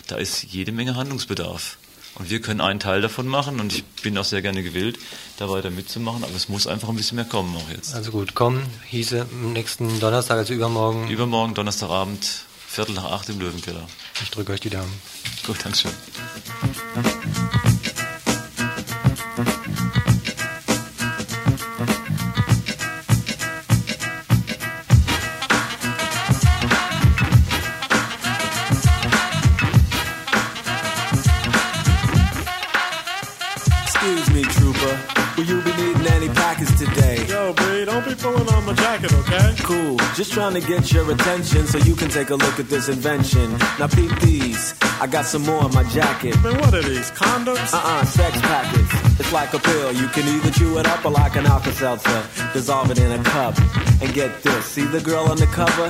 [0.08, 1.78] Da ist jede Menge Handlungsbedarf.
[2.16, 5.00] Und wir können einen Teil davon machen und ich bin auch sehr gerne gewillt,
[5.38, 7.96] da weiter mitzumachen, aber es muss einfach ein bisschen mehr kommen auch jetzt.
[7.96, 11.08] Also gut, kommen hieße nächsten Donnerstag, also übermorgen.
[11.08, 12.26] Übermorgen, Donnerstagabend,
[12.68, 13.88] Viertel nach acht im Löwenkeller.
[14.22, 14.92] Ich drücke euch die Daumen.
[15.46, 15.92] Gut, Dankeschön.
[40.20, 43.58] Just trying to get your attention so you can take a look at this invention.
[43.80, 44.74] Now peep these.
[45.00, 46.36] I got some more in my jacket.
[46.44, 47.10] Man, what are these?
[47.12, 47.74] Condoms?
[47.74, 49.18] Uh-uh, sex packets.
[49.18, 49.94] It's like a pill.
[49.94, 52.52] You can either chew it up or like an Alka-Seltzer.
[52.52, 53.58] Dissolve it in a cup.
[54.02, 54.66] And get this.
[54.66, 55.88] See the girl on the cover?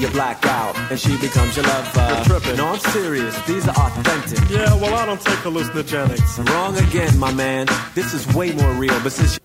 [0.00, 2.14] You black out and she becomes your lover.
[2.14, 2.56] You're tripping.
[2.58, 3.36] No, I'm serious.
[3.46, 4.38] These are authentic.
[4.48, 6.48] Yeah, well, I don't take hallucinogenics.
[6.48, 7.66] Wrong again, my man.
[7.96, 9.00] This is way more real.
[9.02, 9.40] But since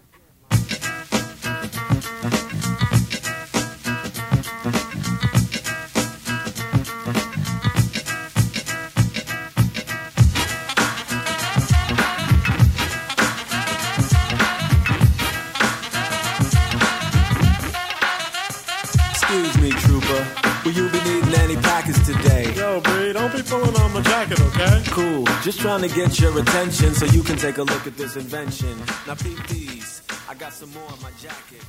[24.27, 28.17] Cool, just trying to get your attention so you can take a look at this
[28.17, 28.77] invention.
[29.07, 29.13] Now
[29.47, 30.01] these.
[30.27, 31.63] I got some more in my jacket.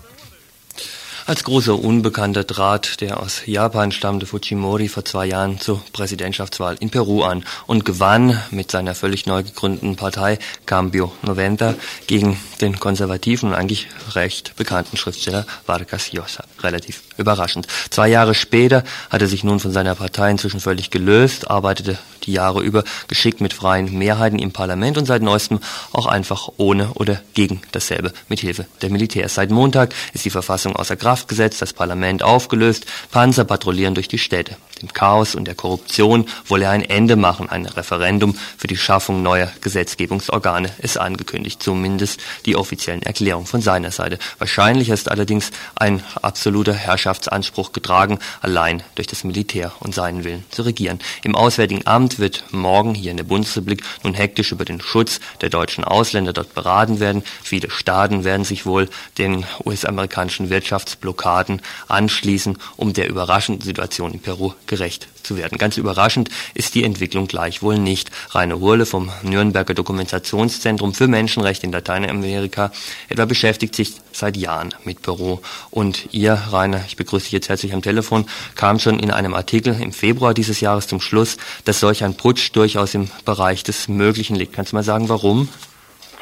[1.31, 6.91] Als großer Unbekannter trat der aus Japan stammende Fujimori vor zwei Jahren zur Präsidentschaftswahl in
[6.91, 11.77] Peru an und gewann mit seiner völlig neu gegründeten Partei Cambio Noventa
[12.09, 16.43] gegen den konservativen und eigentlich recht bekannten Schriftsteller Vargas Llosa.
[16.65, 17.69] Relativ überraschend.
[17.91, 22.33] Zwei Jahre später hat er sich nun von seiner Partei inzwischen völlig gelöst, arbeitete die
[22.33, 25.61] Jahre über geschickt mit freien Mehrheiten im Parlament und seit neuestem
[25.93, 29.37] auch einfach ohne oder gegen dasselbe mit Hilfe der Militärs.
[29.37, 34.09] Seit Montag ist die Verfassung außer Kraft Kraft gesetzt, das Parlament aufgelöst, Panzer patrouillieren durch
[34.09, 34.57] die Städte.
[34.83, 37.51] Dem Chaos und der Korruption wolle er ein Ende machen.
[37.51, 43.91] Ein Referendum für die Schaffung neuer Gesetzgebungsorgane ist angekündigt, zumindest die offiziellen Erklärungen von seiner
[43.91, 44.19] Seite.
[44.39, 50.63] Wahrscheinlich ist allerdings ein absoluter Herrschaftsanspruch getragen, allein durch das Militär und seinen Willen zu
[50.63, 50.99] regieren.
[51.23, 55.51] Im Auswärtigen Amt wird morgen hier in der Bundesrepublik nun hektisch über den Schutz der
[55.51, 57.23] deutschen Ausländer dort beraten werden.
[57.43, 58.89] Viele Staaten werden sich wohl
[59.19, 65.59] den US-amerikanischen Wirtschaftsblockaden anschließen, um der überraschenden Situation in Peru gerecht zu werden.
[65.59, 68.11] Ganz überraschend ist die Entwicklung gleichwohl nicht.
[68.31, 72.73] Rainer Hurle vom Nürnberger Dokumentationszentrum für Menschenrechte in Lateinamerika
[73.09, 75.41] etwa beschäftigt sich seit Jahren mit Peru.
[75.71, 79.79] Und ihr, Rainer, ich begrüße dich jetzt herzlich am Telefon, kam schon in einem Artikel
[79.79, 84.37] im Februar dieses Jahres zum Schluss, dass solch ein Putsch durchaus im Bereich des Möglichen
[84.37, 84.55] liegt.
[84.55, 85.49] Kannst du mal sagen, warum?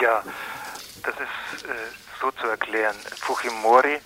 [0.00, 0.22] Ja,
[1.04, 1.72] das ist äh,
[2.20, 2.96] so zu erklären.
[3.20, 3.98] Fujimori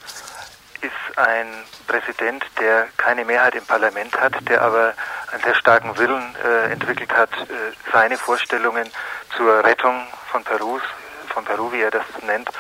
[0.82, 1.46] ist ein
[1.86, 4.94] Präsident, der keine Mehrheit im Parlament hat, der aber
[5.30, 8.90] einen sehr starken Willen äh, entwickelt hat, äh, seine Vorstellungen
[9.36, 10.80] zur Rettung von Peru,
[11.28, 12.50] von Peru, wie er das nennt,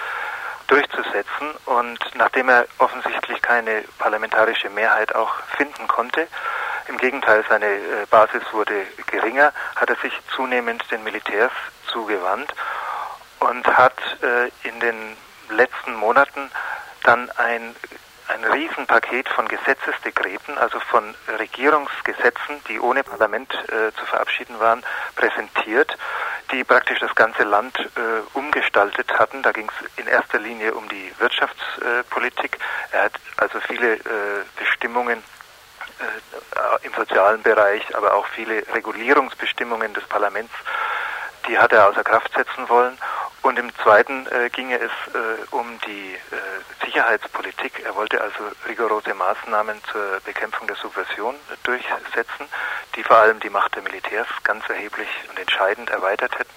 [0.68, 1.50] durchzusetzen.
[1.66, 6.28] Und nachdem er offensichtlich keine parlamentarische Mehrheit auch finden konnte,
[6.88, 11.52] im Gegenteil, seine äh, Basis wurde geringer, hat er sich zunehmend den Militärs
[11.86, 12.54] zugewandt
[13.40, 15.16] und hat äh, in den
[15.50, 16.50] letzten Monaten
[17.02, 17.74] dann ein
[18.32, 24.82] ein Riesenpaket von Gesetzesdekreten, also von Regierungsgesetzen, die ohne Parlament äh, zu verabschieden waren,
[25.16, 25.96] präsentiert,
[26.50, 29.42] die praktisch das ganze Land äh, umgestaltet hatten.
[29.42, 32.58] Da ging es in erster Linie um die Wirtschaftspolitik.
[32.92, 34.00] er hat also viele äh,
[34.58, 40.52] Bestimmungen äh, im sozialen Bereich, aber auch viele Regulierungsbestimmungen des Parlaments,
[41.48, 42.96] die hat er außer Kraft setzen wollen.
[43.42, 45.18] Und im zweiten äh, ginge es äh,
[45.50, 47.82] um die äh, Sicherheitspolitik.
[47.84, 52.46] Er wollte also rigorose Maßnahmen zur Bekämpfung der Subversion durchsetzen,
[52.94, 56.54] die vor allem die Macht der Militärs ganz erheblich und entscheidend erweitert hätten.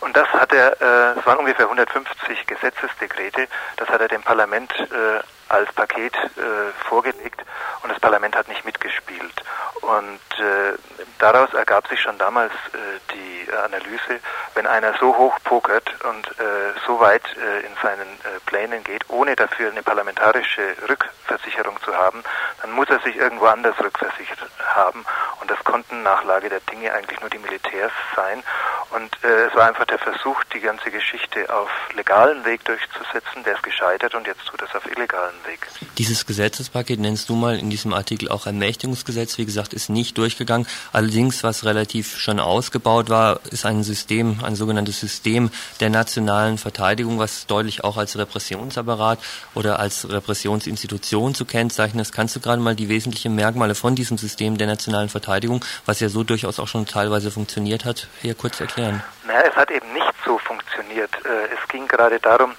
[0.00, 4.72] Und das hat er, äh, es waren ungefähr 150 Gesetzesdekrete, das hat er dem Parlament
[4.72, 7.40] äh, als Paket äh, vorgelegt
[7.82, 9.44] und das Parlament hat nicht mitgespielt.
[9.82, 10.78] Und äh,
[11.18, 14.20] daraus ergab sich schon damals äh, die Analyse,
[14.54, 19.08] wenn einer so hoch pokert und äh, so weit äh, in seinen äh, Plänen geht,
[19.08, 22.22] ohne dafür eine parlamentarische Rückversicherung zu haben,
[22.60, 24.38] dann muss er sich irgendwo anders rückversichert
[24.74, 25.04] haben.
[25.40, 28.42] Und das konnten nach Lage der Dinge eigentlich nur die Militärs sein.
[28.90, 33.54] Und äh, es war einfach der Versuch, die ganze Geschichte auf legalen Weg durchzusetzen, der
[33.54, 35.66] ist gescheitert und jetzt tut es auf illegalen Weg.
[35.96, 40.66] Dieses Gesetzespaket nennst du mal in diesem Artikel auch Ermächtigungsgesetz, wie gesagt, ist nicht durchgegangen.
[40.92, 45.50] Allerdings, was relativ schon ausgebaut war, ist ein System, ein sogenanntes System
[45.80, 49.18] der nationalen Verteidigung, was deutlich auch als Repressionsapparat
[49.54, 52.12] oder als Repressionsinstitution zu kennzeichnen ist.
[52.12, 56.08] Kannst du gerade mal die wesentlichen Merkmale von diesem System der nationalen Verteidigung, was ja
[56.08, 59.02] so durchaus auch schon teilweise funktioniert hat, hier kurz erklären?
[59.26, 61.10] Naja, es hat eben nicht so funktioniert.
[61.24, 62.52] Äh, es ging gerade darum,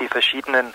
[0.00, 0.72] die verschiedenen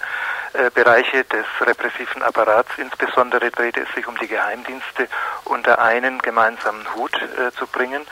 [0.53, 5.07] äh, Bereiche des repressiven Apparats, insbesondere drehte es sich um die Geheimdienste,
[5.43, 8.05] unter einen gemeinsamen Hut äh, zu bringen.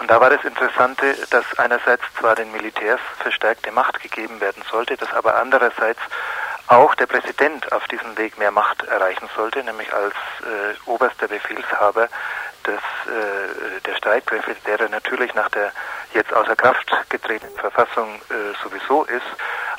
[0.00, 4.96] Und da war das Interessante, dass einerseits zwar den Militärs verstärkte Macht gegeben werden sollte,
[4.96, 6.00] dass aber andererseits
[6.66, 12.08] auch der Präsident auf diesem Weg mehr Macht erreichen sollte, nämlich als äh, oberster Befehlshaber
[12.66, 15.72] des, äh, der Streitkräfte, der er natürlich nach der
[16.14, 19.26] jetzt außer Kraft getretenen Verfassung äh, sowieso ist,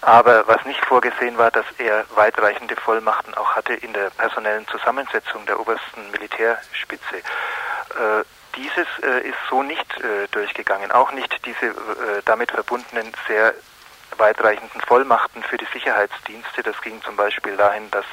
[0.02, 5.46] aber was nicht vorgesehen war, dass er weitreichende Vollmachten auch hatte in der personellen Zusammensetzung
[5.46, 7.18] der obersten Militärspitze.
[7.18, 8.24] Äh,
[8.56, 13.54] dieses äh, ist so nicht äh, durchgegangen, auch nicht diese äh, damit verbundenen sehr
[14.18, 16.64] weitreichenden Vollmachten für die Sicherheitsdienste.
[16.64, 18.06] Das ging zum Beispiel dahin, dass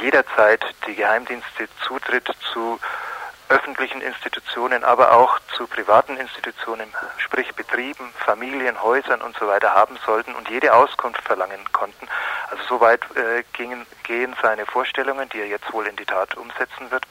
[0.00, 2.78] jederzeit die Geheimdienste Zutritt zu
[3.48, 9.98] öffentlichen Institutionen, aber auch zu privaten Institutionen, sprich Betrieben, Familien, Häusern und so weiter haben
[10.04, 12.08] sollten und jede Auskunft verlangen konnten.
[12.50, 16.90] Also soweit äh, gingen, gehen seine Vorstellungen, die er jetzt wohl in die Tat umsetzen
[16.90, 17.04] wird.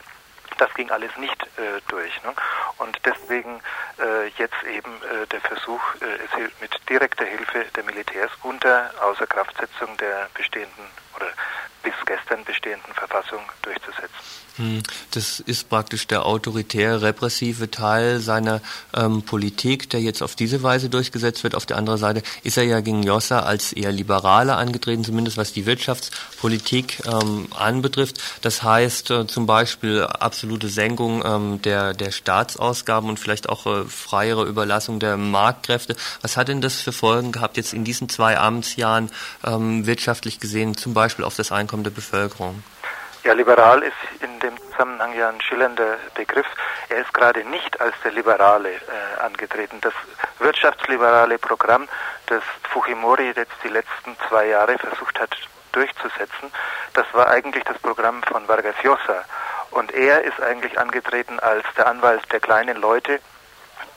[0.58, 2.24] Das ging alles nicht äh, durch.
[2.24, 2.34] Ne?
[2.78, 3.62] Und deswegen
[4.00, 9.96] äh, jetzt eben äh, der Versuch, äh, es mit direkter Hilfe der Militärs unter Außerkraftsetzung
[9.98, 10.86] der bestehenden
[11.16, 11.28] oder
[11.88, 14.12] bis gestern bestehenden Verfassung durchzusetzen.
[14.58, 14.82] Hm,
[15.12, 18.60] das ist praktisch der autoritär repressive Teil seiner
[18.96, 21.54] ähm, Politik, der jetzt auf diese Weise durchgesetzt wird.
[21.54, 25.54] Auf der anderen Seite ist er ja gegen Jossa als eher Liberaler angetreten, zumindest was
[25.54, 28.20] die Wirtschaftspolitik ähm, anbetrifft.
[28.42, 33.86] Das heißt äh, zum Beispiel absolute Senkung ähm, der, der Staatsausgaben und vielleicht auch äh,
[33.86, 35.96] freiere Überlassung der Marktkräfte.
[36.24, 39.12] Was hat denn das für Folgen gehabt jetzt in diesen zwei Amtsjahren
[39.46, 42.18] ähm, wirtschaftlich gesehen, zum Beispiel auf das Einkommen der Bevölkerung?
[42.18, 42.64] Bevölkerung.
[43.24, 46.46] Ja, liberal ist in dem Zusammenhang ja ein schillernder Begriff.
[46.90, 49.80] Er ist gerade nicht als der Liberale äh, angetreten.
[49.82, 49.94] Das
[50.40, 51.90] wirtschaftsliberale Programm,
[52.28, 55.36] das Fujimori jetzt die letzten zwei Jahre versucht hat
[55.74, 56.52] durchzusetzen,
[56.94, 59.26] das war eigentlich das Programm von Vargas Llosa.
[59.72, 63.16] Und er ist eigentlich angetreten als der Anwalt der kleinen Leute,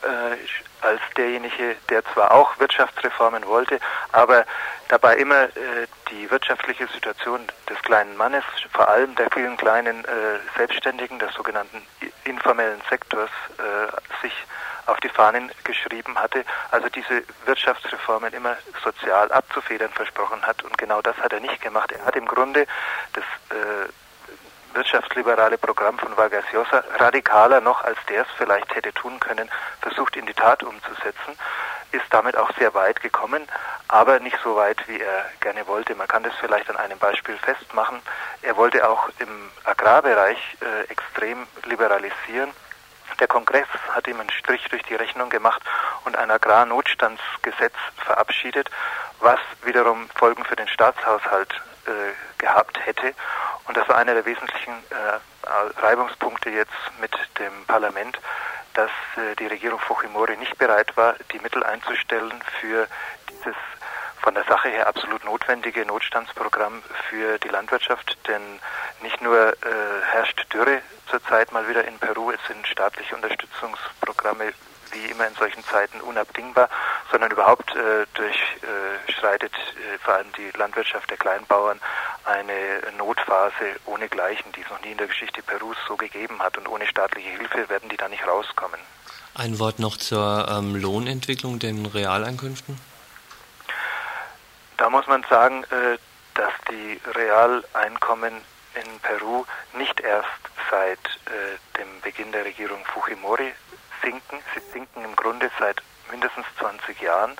[0.03, 0.35] äh,
[0.81, 3.79] als derjenige, der zwar auch Wirtschaftsreformen wollte,
[4.11, 4.45] aber
[4.87, 10.09] dabei immer äh, die wirtschaftliche Situation des kleinen Mannes, vor allem der vielen kleinen äh,
[10.57, 11.81] Selbstständigen, des sogenannten
[12.25, 14.33] informellen Sektors, äh, sich
[14.87, 20.63] auf die Fahnen geschrieben hatte, also diese Wirtschaftsreformen immer sozial abzufedern versprochen hat.
[20.63, 21.91] Und genau das hat er nicht gemacht.
[21.91, 22.65] Er hat im Grunde
[23.13, 23.89] das äh,
[24.73, 29.49] wirtschaftsliberale Programm von Vargas Llosa radikaler noch, als der es vielleicht hätte tun können,
[29.81, 31.37] versucht in die Tat umzusetzen,
[31.91, 33.47] ist damit auch sehr weit gekommen,
[33.87, 35.95] aber nicht so weit, wie er gerne wollte.
[35.95, 38.01] Man kann das vielleicht an einem Beispiel festmachen.
[38.41, 42.51] Er wollte auch im Agrarbereich äh, extrem liberalisieren.
[43.19, 45.61] Der Kongress hat ihm einen Strich durch die Rechnung gemacht
[46.05, 48.69] und ein Agrarnotstandsgesetz verabschiedet,
[49.19, 51.53] was wiederum Folgen für den Staatshaushalt
[51.85, 51.91] äh,
[52.37, 53.13] gehabt hätte.
[53.67, 58.19] Und das war einer der wesentlichen äh, Reibungspunkte jetzt mit dem Parlament,
[58.73, 62.87] dass äh, die Regierung Fujimori nicht bereit war, die Mittel einzustellen für
[63.29, 63.55] dieses
[64.21, 68.59] von der Sache her absolut notwendige Notstandsprogramm für die Landwirtschaft, denn
[69.01, 69.55] nicht nur äh,
[70.11, 74.53] herrscht Dürre zurzeit mal wieder in Peru, es sind staatliche Unterstützungsprogramme
[74.91, 76.69] wie immer in solchen Zeiten unabdingbar,
[77.11, 81.79] sondern überhaupt äh, durchschreitet äh, vor allem die Landwirtschaft der Kleinbauern
[82.25, 86.57] eine Notphase ohnegleichen, die es noch nie in der Geschichte Perus so gegeben hat.
[86.57, 88.79] Und ohne staatliche Hilfe werden die da nicht rauskommen.
[89.33, 92.79] Ein Wort noch zur ähm, Lohnentwicklung, den Realeinkünften.
[94.77, 95.97] Da muss man sagen, äh,
[96.33, 98.33] dass die Realeinkommen
[98.75, 100.27] in Peru nicht erst
[100.69, 103.53] seit äh, dem Beginn der Regierung Fujimori
[104.01, 104.39] sinken.
[104.53, 107.35] Sie sinken im Grunde seit mindestens 20 Jahren.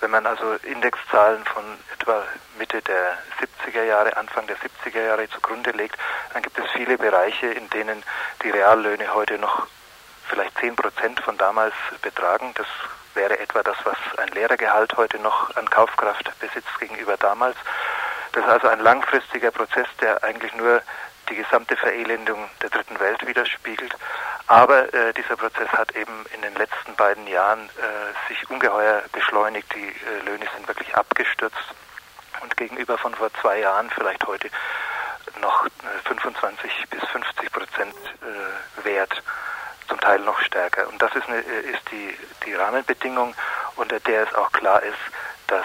[0.00, 2.22] Wenn man also Indexzahlen von etwa
[2.58, 5.96] Mitte der 70er Jahre, Anfang der 70er Jahre zugrunde legt,
[6.32, 8.02] dann gibt es viele Bereiche, in denen
[8.42, 9.66] die Reallöhne heute noch
[10.28, 12.52] vielleicht 10 Prozent von damals betragen.
[12.54, 12.66] Das
[13.14, 17.56] wäre etwa das, was ein Lehrergehalt heute noch an Kaufkraft besitzt gegenüber damals.
[18.32, 20.82] Das ist also ein langfristiger Prozess, der eigentlich nur
[21.28, 23.94] die gesamte Verelendung der dritten Welt widerspiegelt.
[24.46, 29.72] Aber äh, dieser Prozess hat eben in den letzten beiden Jahren äh, sich ungeheuer beschleunigt.
[29.74, 31.56] Die äh, Löhne sind wirklich abgestürzt
[32.40, 34.50] und gegenüber von vor zwei Jahren vielleicht heute
[35.40, 35.66] noch
[36.04, 39.22] 25 äh, bis 50 Prozent äh, wert,
[39.88, 40.88] zum Teil noch stärker.
[40.88, 42.16] Und das ist, eine, äh, ist die,
[42.46, 43.34] die Rahmenbedingung,
[43.76, 44.98] unter der es auch klar ist,
[45.46, 45.64] dass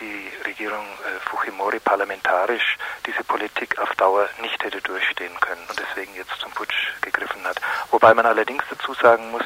[0.00, 0.86] die Regierung
[1.26, 2.78] Fujimori parlamentarisch
[3.08, 7.60] diese Politik auf Dauer nicht hätte durchstehen können und deswegen jetzt zum Putsch gegriffen hat.
[7.90, 9.44] Wobei man allerdings dazu sagen muss,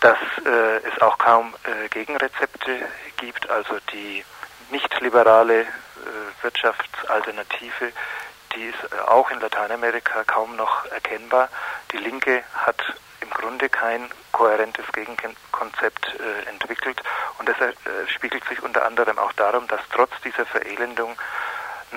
[0.00, 2.88] dass äh, es auch kaum äh, Gegenrezepte
[3.18, 4.24] gibt, also die
[4.70, 5.66] nicht liberale äh,
[6.42, 7.92] Wirtschaftsalternative,
[8.54, 11.50] die ist auch in Lateinamerika kaum noch erkennbar.
[11.92, 12.82] Die Linke hat
[13.20, 17.02] im Grunde kein kohärentes Gegenkonzept äh, entwickelt.
[17.38, 17.72] Und das äh,
[18.08, 21.16] spiegelt sich unter anderem auch darum, dass trotz dieser Verelendung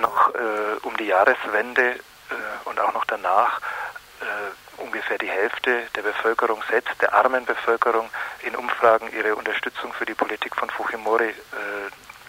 [0.00, 1.98] noch äh, um die Jahreswende äh,
[2.64, 3.60] und auch noch danach
[4.20, 8.10] äh, ungefähr die Hälfte der Bevölkerung selbst, der armen Bevölkerung,
[8.42, 11.34] in Umfragen ihre Unterstützung für die Politik von Fujimori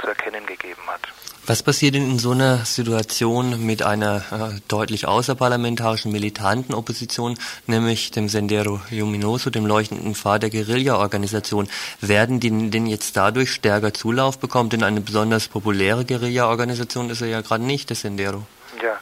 [0.01, 1.01] zu erkennen gegeben hat.
[1.47, 7.35] Was passiert denn in so einer Situation mit einer äh, deutlich außerparlamentarischen militanten Opposition,
[7.65, 11.67] nämlich dem Sendero Luminoso, dem leuchtenden Pfad der Guerilla-Organisation?
[11.99, 14.69] Werden die denn jetzt dadurch stärker Zulauf bekommen?
[14.69, 18.45] Denn eine besonders populäre Guerilla-Organisation ist er ja gerade nicht, der Sendero.
[18.81, 18.99] Ja,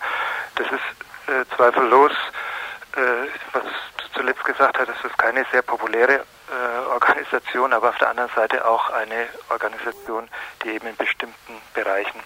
[0.56, 2.14] das ist äh, zweifellos,
[2.96, 7.98] äh, was du zuletzt gesagt hast, das ist keine sehr populäre äh, Organisation, aber auf
[7.98, 10.30] der anderen Seite auch eine Organisation,
[10.64, 12.20] die eben in bestimmten Bereichen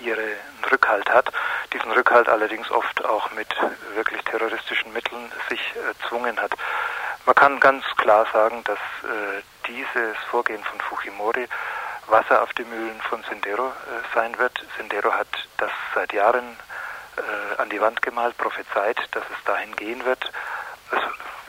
[0.00, 0.36] ihren
[0.70, 1.32] Rückhalt hat,
[1.72, 3.48] diesen Rückhalt allerdings oft auch mit
[3.94, 6.52] wirklich terroristischen Mitteln sich erzwungen hat.
[7.26, 11.46] Man kann ganz klar sagen, dass äh, dieses Vorgehen von Fujimori
[12.06, 14.64] Wasser auf die Mühlen von Sendero äh, sein wird.
[14.76, 15.28] Sendero hat
[15.58, 16.56] das seit Jahren
[17.16, 20.32] äh, an die Wand gemalt, prophezeit, dass es dahin gehen wird.
[20.90, 20.98] Es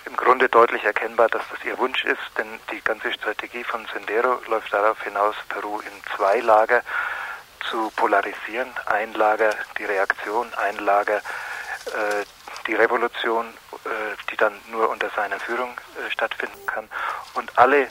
[0.10, 4.42] im Grunde deutlich erkennbar, dass das ihr Wunsch ist, denn die ganze Strategie von Sendero
[4.48, 6.82] läuft darauf hinaus, Peru in zwei Lager
[7.70, 8.70] zu polarisieren.
[8.88, 12.26] Ein Lager die Reaktion, ein Lager äh,
[12.66, 13.46] die Revolution,
[13.86, 13.88] äh,
[14.32, 16.90] die dann nur unter seiner Führung äh, stattfinden kann.
[17.36, 17.88] Und alle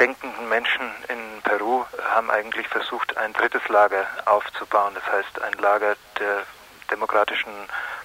[0.00, 4.94] denkenden Menschen in Peru haben eigentlich versucht, ein drittes Lager aufzubauen.
[4.94, 6.42] Das heißt, ein Lager der
[6.90, 7.52] demokratischen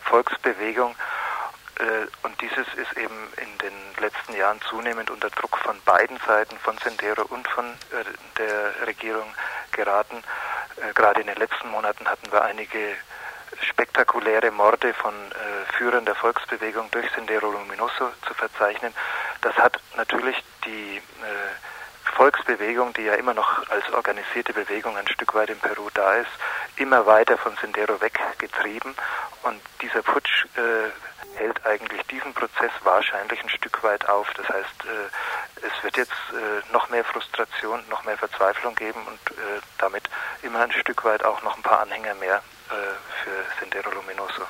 [0.03, 0.95] Volksbewegung.
[1.80, 6.57] Äh, und dieses ist eben in den letzten Jahren zunehmend unter Druck von beiden Seiten,
[6.59, 8.03] von Sendero und von äh,
[8.38, 9.32] der Regierung
[9.71, 10.23] geraten.
[10.78, 12.95] Äh, gerade in den letzten Monaten hatten wir einige
[13.61, 15.13] spektakuläre Morde von
[15.78, 18.93] Führern der Volksbewegung durch Sendero Luminoso zu verzeichnen.
[19.41, 21.01] Das hat natürlich die
[22.17, 26.30] Volksbewegung, die ja immer noch als organisierte Bewegung ein Stück weit in Peru da ist,
[26.75, 28.93] immer weiter von Sendero weggetrieben.
[29.43, 30.89] Und dieser Putsch äh,
[31.36, 34.28] hält eigentlich diesen Prozess wahrscheinlich ein Stück weit auf.
[34.36, 39.38] Das heißt, äh, es wird jetzt äh, noch mehr Frustration, noch mehr Verzweiflung geben und
[39.38, 40.03] äh, damit
[40.41, 42.41] immer ein Stück weit auch noch ein paar Anhänger mehr
[43.23, 44.43] für Sendero Luminoso.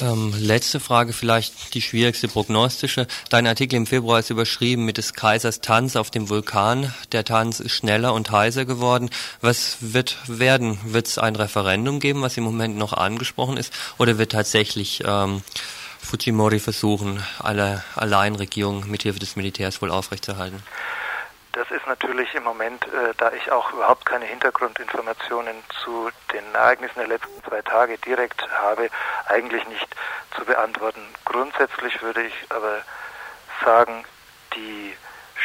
[0.00, 3.06] Ähm, letzte Frage, vielleicht die schwierigste prognostische.
[3.30, 6.92] Dein Artikel im Februar ist überschrieben mit des Kaisers Tanz auf dem Vulkan.
[7.12, 9.08] Der Tanz ist schneller und heißer geworden.
[9.40, 10.80] Was wird werden?
[10.84, 13.72] Wird es ein Referendum geben, was im Moment noch angesprochen ist?
[13.98, 15.42] Oder wird tatsächlich ähm,
[16.04, 20.62] Fujimori versuchen, alle Alleinregierung mithilfe des Militärs wohl aufrechtzuerhalten?
[21.52, 26.98] Das ist natürlich im Moment, äh, da ich auch überhaupt keine Hintergrundinformationen zu den Ereignissen
[26.98, 28.90] der letzten zwei Tage direkt habe,
[29.26, 29.86] eigentlich nicht
[30.36, 31.00] zu beantworten.
[31.24, 32.82] Grundsätzlich würde ich aber
[33.64, 34.04] sagen,
[34.56, 34.94] die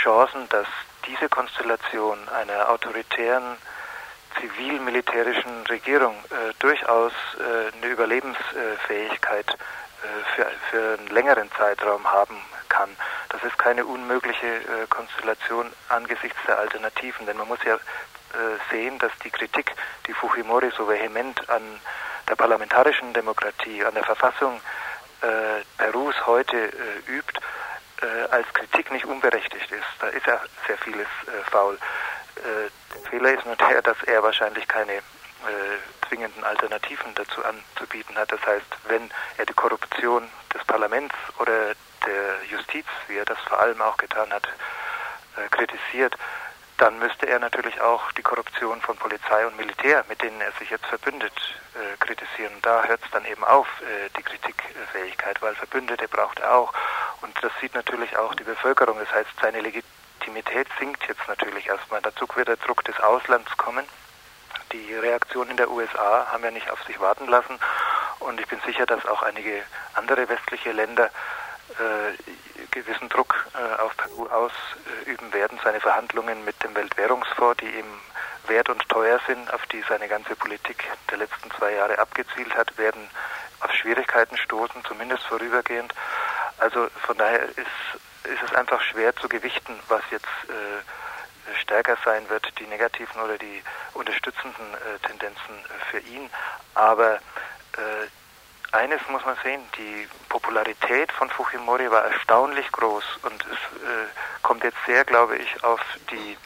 [0.03, 0.67] Chancen, dass
[1.07, 3.57] diese Konstellation einer autoritären
[4.39, 9.57] zivil-militärischen Regierung äh, durchaus äh, eine Überlebensfähigkeit äh,
[10.35, 12.37] für, für einen längeren Zeitraum haben
[12.69, 12.89] kann.
[13.29, 18.99] Das ist keine unmögliche äh, Konstellation angesichts der Alternativen, denn man muss ja äh, sehen,
[18.99, 19.73] dass die Kritik,
[20.07, 21.61] die Fujimori so vehement an
[22.27, 24.61] der parlamentarischen Demokratie, an der Verfassung
[25.21, 27.39] äh, Perus heute äh, übt,
[28.01, 29.87] äh, als Kritik nicht unberechtigt ist.
[29.99, 31.77] Da ist ja sehr vieles äh, faul.
[32.35, 35.01] der Fehler ist nur der, dass er wahrscheinlich keine
[36.09, 38.31] zwingenden Alternativen dazu anzubieten hat.
[38.31, 41.73] Das heißt, wenn er die Korruption des Parlaments oder
[42.05, 44.47] der Justiz, wie er das vor allem auch getan hat,
[45.37, 46.15] äh, kritisiert,
[46.77, 50.69] dann müsste er natürlich auch die Korruption von Polizei und Militär, mit denen er sich
[50.69, 51.33] jetzt verbündet,
[51.75, 52.53] äh, kritisieren.
[52.61, 56.73] Da hört es dann eben auf, äh, die Kritikfähigkeit, weil Verbündete braucht er auch.
[57.21, 58.97] Und das sieht natürlich auch die Bevölkerung.
[58.97, 62.01] Das heißt, seine Legitimität sinkt jetzt natürlich erstmal.
[62.01, 63.85] Dazu wird der Druck des Auslands kommen.
[64.71, 67.57] Die Reaktionen in der USA haben ja nicht auf sich warten lassen.
[68.19, 69.63] Und ich bin sicher, dass auch einige
[69.95, 71.09] andere westliche Länder
[71.79, 75.59] äh, gewissen Druck äh, auf Peru ausüben werden.
[75.63, 78.01] Seine Verhandlungen mit dem Weltwährungsfonds, die ihm
[78.47, 82.77] wert und teuer sind, auf die seine ganze Politik der letzten zwei Jahre abgezielt hat,
[82.77, 83.09] werden
[83.61, 85.93] auf Schwierigkeiten stoßen, zumindest vorübergehend.
[86.57, 87.59] Also von daher ist,
[88.23, 90.81] ist es einfach schwer zu gewichten, was jetzt äh,
[91.61, 95.55] stärker sein wird, die negativen oder die unterstützenden äh, Tendenzen
[95.89, 96.29] für ihn.
[96.75, 98.07] Aber äh,
[98.71, 104.07] eines muss man sehen, die Popularität von Fujimori war erstaunlich groß und es äh,
[104.43, 105.81] kommt jetzt sehr, glaube ich, auf
[106.11, 106.37] die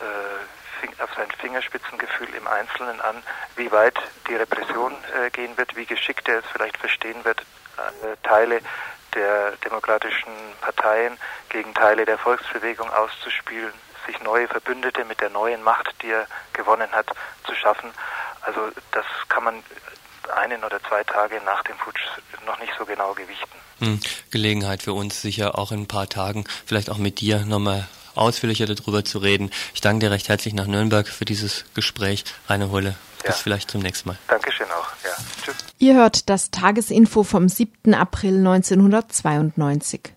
[0.00, 3.22] äh, auf sein Fingerspitzengefühl im Einzelnen an,
[3.56, 3.98] wie weit
[4.28, 8.60] die Repression äh, gehen wird, wie geschickt er es vielleicht verstehen wird, äh, Teile
[9.14, 11.18] der demokratischen Parteien
[11.48, 13.72] gegen Teile der Volksbewegung auszuspielen,
[14.08, 17.06] sich neue Verbündete mit der neuen Macht, die er gewonnen hat,
[17.44, 17.90] zu schaffen.
[18.42, 18.60] Also
[18.92, 19.62] das kann man
[20.36, 22.00] einen oder zwei Tage nach dem Putsch
[22.46, 23.58] noch nicht so genau gewichten.
[23.80, 24.00] Hm,
[24.30, 28.66] Gelegenheit für uns sicher auch in ein paar Tagen, vielleicht auch mit dir nochmal ausführlicher
[28.66, 29.50] darüber zu reden.
[29.74, 32.24] Ich danke dir recht herzlich nach Nürnberg für dieses Gespräch.
[32.48, 32.96] Eine Hulle.
[33.22, 33.32] Bis ja.
[33.32, 34.18] vielleicht zum nächsten Mal.
[34.28, 34.88] Dankeschön auch.
[35.04, 35.10] Ja.
[35.44, 35.56] Tschüss.
[35.78, 37.94] Ihr hört das Tagesinfo vom 7.
[37.94, 40.12] April 1992.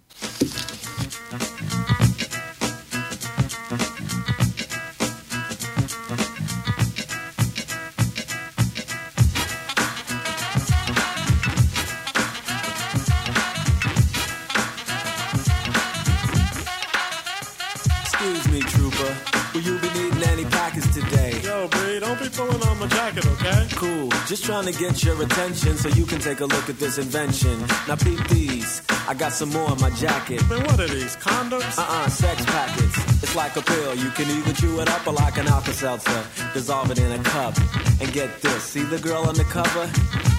[24.51, 27.57] Trying to get your attention so you can take a look at this invention.
[27.87, 28.81] Now peep these.
[29.07, 30.41] I got some more in my jacket.
[30.49, 31.15] Man, what are these?
[31.15, 31.77] Condoms?
[31.77, 33.23] Uh-uh, sex packets.
[33.23, 33.95] It's like a pill.
[33.95, 36.23] You can either chew it up or like an Alka-Seltzer.
[36.53, 37.55] Dissolve it in a cup.
[38.01, 38.61] And get this.
[38.63, 39.89] See the girl on the cover?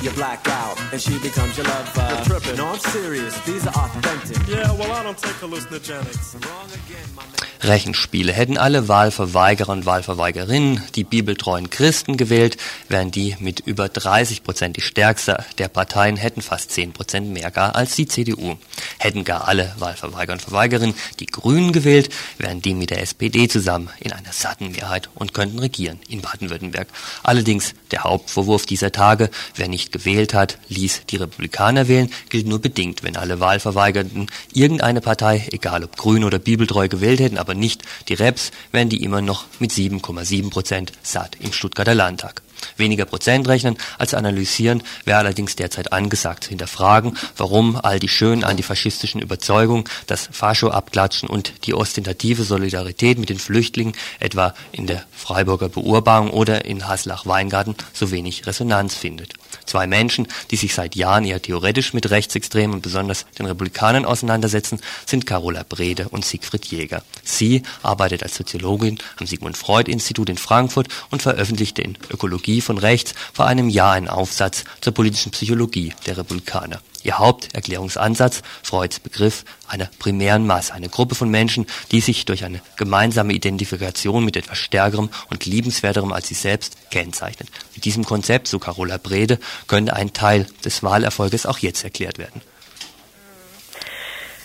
[0.02, 2.08] You black out and she becomes your lover.
[2.10, 2.56] You're tripping.
[2.56, 3.38] No, I'm serious.
[3.44, 4.48] These are authentic.
[4.48, 6.34] Yeah, well, I don't take hallucinogenics.
[6.44, 7.42] Wrong again, my man.
[7.62, 8.32] Rechenspiele.
[8.32, 12.56] Hätten alle Wahlverweigerer und Wahlverweigerinnen die bibeltreuen Christen gewählt,
[12.88, 17.50] wären die mit über 30 Prozent die stärkste der Parteien, hätten fast 10 Prozent mehr
[17.50, 18.56] gar als die CDU.
[18.98, 23.90] Hätten gar alle Wahlverweigerer und Verweigerinnen die Grünen gewählt, wären die mit der SPD zusammen
[24.00, 26.88] in einer satten Mehrheit und könnten regieren in Baden-Württemberg.
[27.22, 32.60] Allerdings der Hauptvorwurf dieser Tage, wer nicht gewählt hat, ließ die Republikaner wählen, gilt nur
[32.60, 37.82] bedingt, wenn alle Wahlverweigerten irgendeine Partei, egal ob grün oder bibeltreu gewählt hätten, aber nicht
[38.08, 42.42] die Reps, wären die immer noch mit 7,7 Prozent satt im Stuttgarter Landtag.
[42.76, 49.20] Weniger Prozent rechnen als analysieren wäre allerdings derzeit angesagt hinterfragen, warum all die schönen antifaschistischen
[49.20, 56.30] Überzeugungen, das Fascho-Abklatschen und die ostentative Solidarität mit den Flüchtlingen etwa in der Freiburger Beurbarung
[56.30, 59.34] oder in Haslach-Weingarten so wenig Resonanz findet.
[59.66, 64.80] Zwei Menschen, die sich seit Jahren eher theoretisch mit Rechtsextremen und besonders den Republikanern auseinandersetzen,
[65.06, 67.02] sind Carola Brede und Siegfried Jäger.
[67.24, 72.78] Sie arbeitet als Soziologin am Sigmund Freud Institut in Frankfurt und veröffentlichte in Ökologie von
[72.78, 76.80] Rechts vor einem Jahr einen Aufsatz zur politischen Psychologie der Republikaner.
[77.02, 82.60] Ihr Haupterklärungsansatz, Freuds Begriff einer primären Masse, eine Gruppe von Menschen, die sich durch eine
[82.76, 87.48] gemeinsame Identifikation mit etwas Stärkerem und Liebenswerterem als sie selbst kennzeichnet.
[87.74, 92.42] Mit diesem Konzept, so Carola Brede, könnte ein Teil des Wahlerfolges auch jetzt erklärt werden.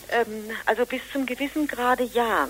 [0.10, 2.47] Ähm, also bis zum gewissen Grade ja.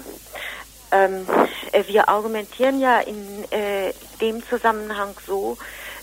[0.91, 1.27] Ähm,
[1.71, 5.57] äh, wir argumentieren ja in äh, dem Zusammenhang so,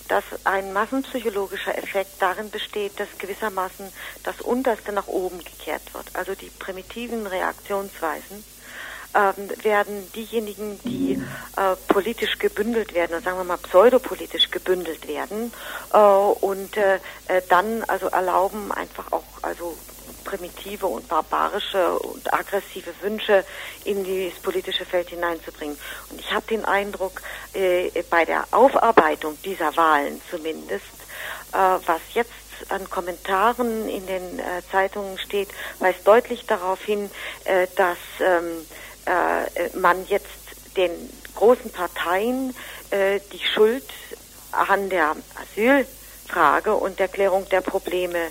[0.09, 3.90] dass ein massenpsychologischer Effekt darin besteht, dass gewissermaßen
[4.22, 6.07] das Unterste nach oben gekehrt wird.
[6.14, 8.44] Also die primitiven Reaktionsweisen
[9.14, 11.22] ähm, werden diejenigen, die
[11.57, 15.52] äh, politisch gebündelt werden, sagen wir mal pseudopolitisch gebündelt werden
[15.92, 16.96] äh, und äh,
[17.28, 19.76] äh dann also erlauben einfach auch also
[20.25, 23.45] primitive und barbarische und aggressive Wünsche
[23.85, 25.79] in das politische Feld hineinzubringen.
[26.11, 27.22] Und ich habe den Eindruck,
[27.53, 30.85] äh, bei der Aufarbeitung dieser Wahlen zumindest,
[31.53, 32.33] äh, was jetzt
[32.68, 35.49] an Kommentaren in den äh, Zeitungen steht,
[35.81, 37.11] weist deutlich darauf hin,
[37.45, 38.66] äh, dass ähm,
[39.07, 40.27] äh, man jetzt
[40.77, 40.91] den
[41.35, 42.55] großen Parteien
[42.91, 43.85] äh, die Schuld
[44.53, 48.31] an der Asylfrage und der Klärung der Probleme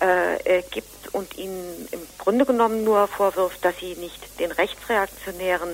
[0.00, 5.70] äh, gibt und ihnen im Grunde genommen nur vorwirft, dass sie nicht den rechtsreaktionären,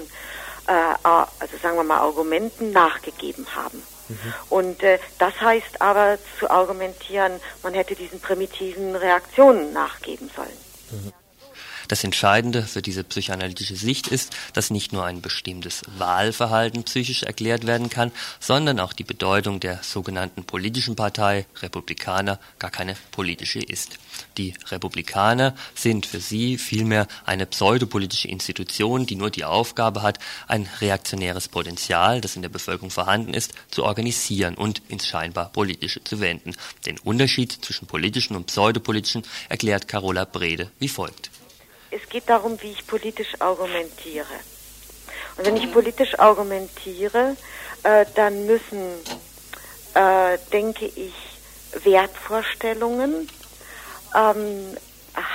[0.66, 0.72] äh,
[1.02, 3.82] also sagen wir mal, Argumenten nachgegeben haben.
[4.08, 4.34] Mhm.
[4.50, 10.58] Und äh, das heißt aber zu argumentieren, man hätte diesen primitiven Reaktionen nachgeben sollen.
[10.90, 11.12] Mhm.
[11.90, 17.66] Das Entscheidende für diese psychoanalytische Sicht ist, dass nicht nur ein bestimmtes Wahlverhalten psychisch erklärt
[17.66, 23.98] werden kann, sondern auch die Bedeutung der sogenannten politischen Partei Republikaner gar keine politische ist.
[24.38, 30.68] Die Republikaner sind für sie vielmehr eine pseudopolitische Institution, die nur die Aufgabe hat, ein
[30.80, 36.20] reaktionäres Potenzial, das in der Bevölkerung vorhanden ist, zu organisieren und ins scheinbar politische zu
[36.20, 36.54] wenden.
[36.86, 41.32] Den Unterschied zwischen politischen und pseudopolitischen erklärt Carola Brede wie folgt
[41.90, 44.26] es geht darum, wie ich politisch argumentiere.
[45.36, 47.36] Und wenn ich politisch argumentiere,
[47.82, 48.80] äh, dann müssen,
[49.94, 51.14] äh, denke ich,
[51.84, 53.28] Wertvorstellungen,
[54.14, 54.76] ähm,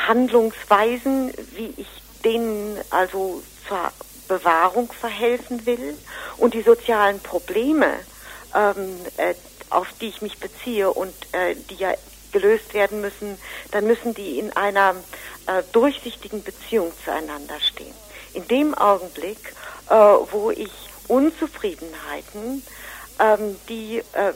[0.07, 1.87] Handlungsweisen, wie ich
[2.23, 3.91] denen also zur
[4.27, 5.97] Bewahrung verhelfen will
[6.37, 7.99] und die sozialen Probleme,
[8.53, 9.35] ähm, äh,
[9.69, 11.93] auf die ich mich beziehe und äh, die ja
[12.31, 13.37] gelöst werden müssen,
[13.71, 14.95] dann müssen die in einer
[15.47, 17.93] äh, durchsichtigen Beziehung zueinander stehen.
[18.33, 19.53] In dem Augenblick,
[19.89, 20.71] äh, wo ich
[21.07, 22.63] Unzufriedenheiten,
[23.19, 24.33] ähm, die äh,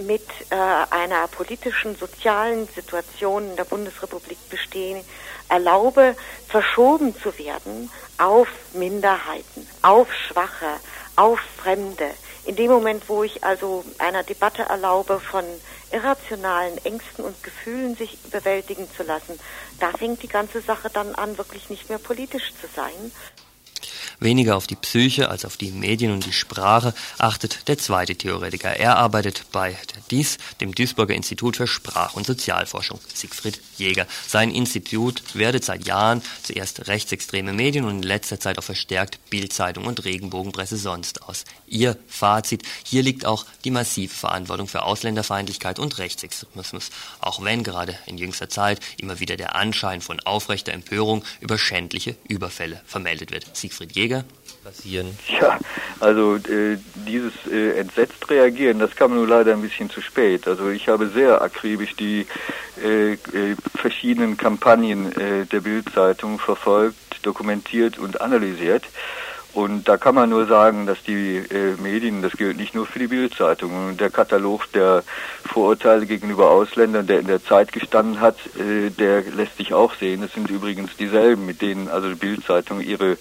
[0.00, 5.04] mit äh, einer politischen, sozialen Situation in der Bundesrepublik bestehen,
[5.48, 6.16] erlaube,
[6.48, 10.78] verschoben zu werden auf Minderheiten, auf Schwache,
[11.16, 12.10] auf Fremde.
[12.46, 15.44] In dem Moment, wo ich also einer Debatte erlaube von
[15.92, 19.38] irrationalen Ängsten und Gefühlen sich bewältigen zu lassen,
[19.80, 23.12] da fängt die ganze Sache dann an, wirklich nicht mehr politisch zu sein,
[24.20, 28.76] Weniger auf die Psyche als auf die Medien und die Sprache achtet der zweite Theoretiker.
[28.76, 34.06] Er arbeitet bei der DIS, dem Duisburger Institut für Sprach- und Sozialforschung, Siegfried Jäger.
[34.26, 39.86] Sein Institut wertet seit Jahren zuerst rechtsextreme Medien und in letzter Zeit auch verstärkt Bildzeitung
[39.86, 41.44] und Regenbogenpresse sonst aus.
[41.66, 46.90] Ihr Fazit, hier liegt auch die massive Verantwortung für Ausländerfeindlichkeit und Rechtsextremismus,
[47.20, 52.16] auch wenn gerade in jüngster Zeit immer wieder der Anschein von aufrechter Empörung über schändliche
[52.28, 53.56] Überfälle vermeldet wird.
[53.56, 54.24] Siegfried Jäger Jäger
[54.62, 55.16] passieren?
[55.40, 55.58] Ja,
[56.00, 56.76] also äh,
[57.06, 60.46] dieses äh, entsetzt reagieren, das kam nur leider ein bisschen zu spät.
[60.46, 62.26] Also ich habe sehr akribisch die
[62.82, 68.84] äh, äh verschiedenen Kampagnen äh, der Bildzeitung verfolgt, dokumentiert und analysiert.
[69.54, 72.98] Und da kann man nur sagen, dass die äh, Medien, das gilt nicht nur für
[72.98, 75.04] die Bildzeitung, der Katalog der
[75.44, 80.24] Vorurteile gegenüber Ausländern, der in der Zeit gestanden hat, äh, der lässt sich auch sehen.
[80.24, 83.16] Es sind übrigens dieselben, mit denen also die Bildzeitung ihre,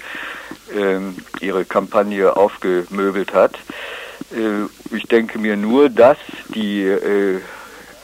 [0.76, 3.54] ähm, ihre Kampagne aufgemöbelt hat.
[4.32, 6.18] Äh, ich denke mir nur, dass
[6.56, 7.42] die äh,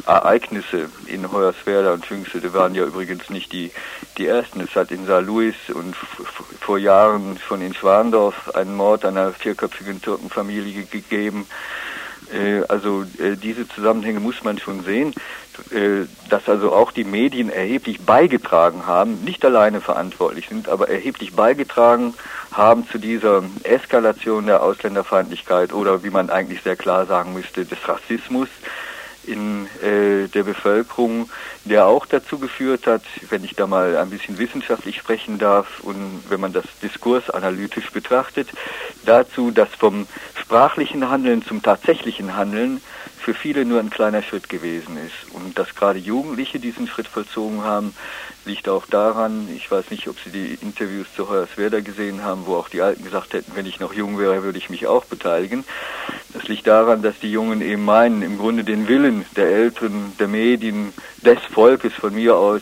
[0.05, 3.71] Ereignisse in Hoyerswerda und Pfingstede waren ja übrigens nicht die,
[4.17, 4.61] die ersten.
[4.61, 10.01] Es hat in Saar Louis und vor Jahren schon in Schwandorf einen Mord einer vierköpfigen
[10.01, 11.47] Türkenfamilie gegeben.
[12.33, 15.13] Äh, also äh, diese Zusammenhänge muss man schon sehen,
[15.71, 21.33] äh, dass also auch die Medien erheblich beigetragen haben, nicht alleine verantwortlich sind, aber erheblich
[21.33, 22.13] beigetragen
[22.51, 27.79] haben zu dieser Eskalation der Ausländerfeindlichkeit oder wie man eigentlich sehr klar sagen müsste, des
[27.87, 28.49] Rassismus
[29.29, 31.29] in äh, der Bevölkerung,
[31.65, 36.23] der auch dazu geführt hat, wenn ich da mal ein bisschen wissenschaftlich sprechen darf und
[36.29, 38.49] wenn man das diskursanalytisch betrachtet,
[39.05, 40.07] dazu, dass vom
[40.39, 42.81] sprachlichen Handeln zum tatsächlichen Handeln
[43.19, 45.33] für viele nur ein kleiner Schritt gewesen ist.
[45.33, 47.93] Und dass gerade Jugendliche diesen Schritt vollzogen haben,
[48.45, 52.55] liegt auch daran, ich weiß nicht, ob Sie die Interviews zu Hoyerswerda gesehen haben, wo
[52.55, 55.65] auch die Alten gesagt hätten, wenn ich noch jung wäre, würde ich mich auch beteiligen.
[56.33, 60.27] Das liegt daran, dass die Jungen eben meinen, im Grunde den Willen der Eltern, der
[60.27, 62.61] Medien, des Volkes von mir aus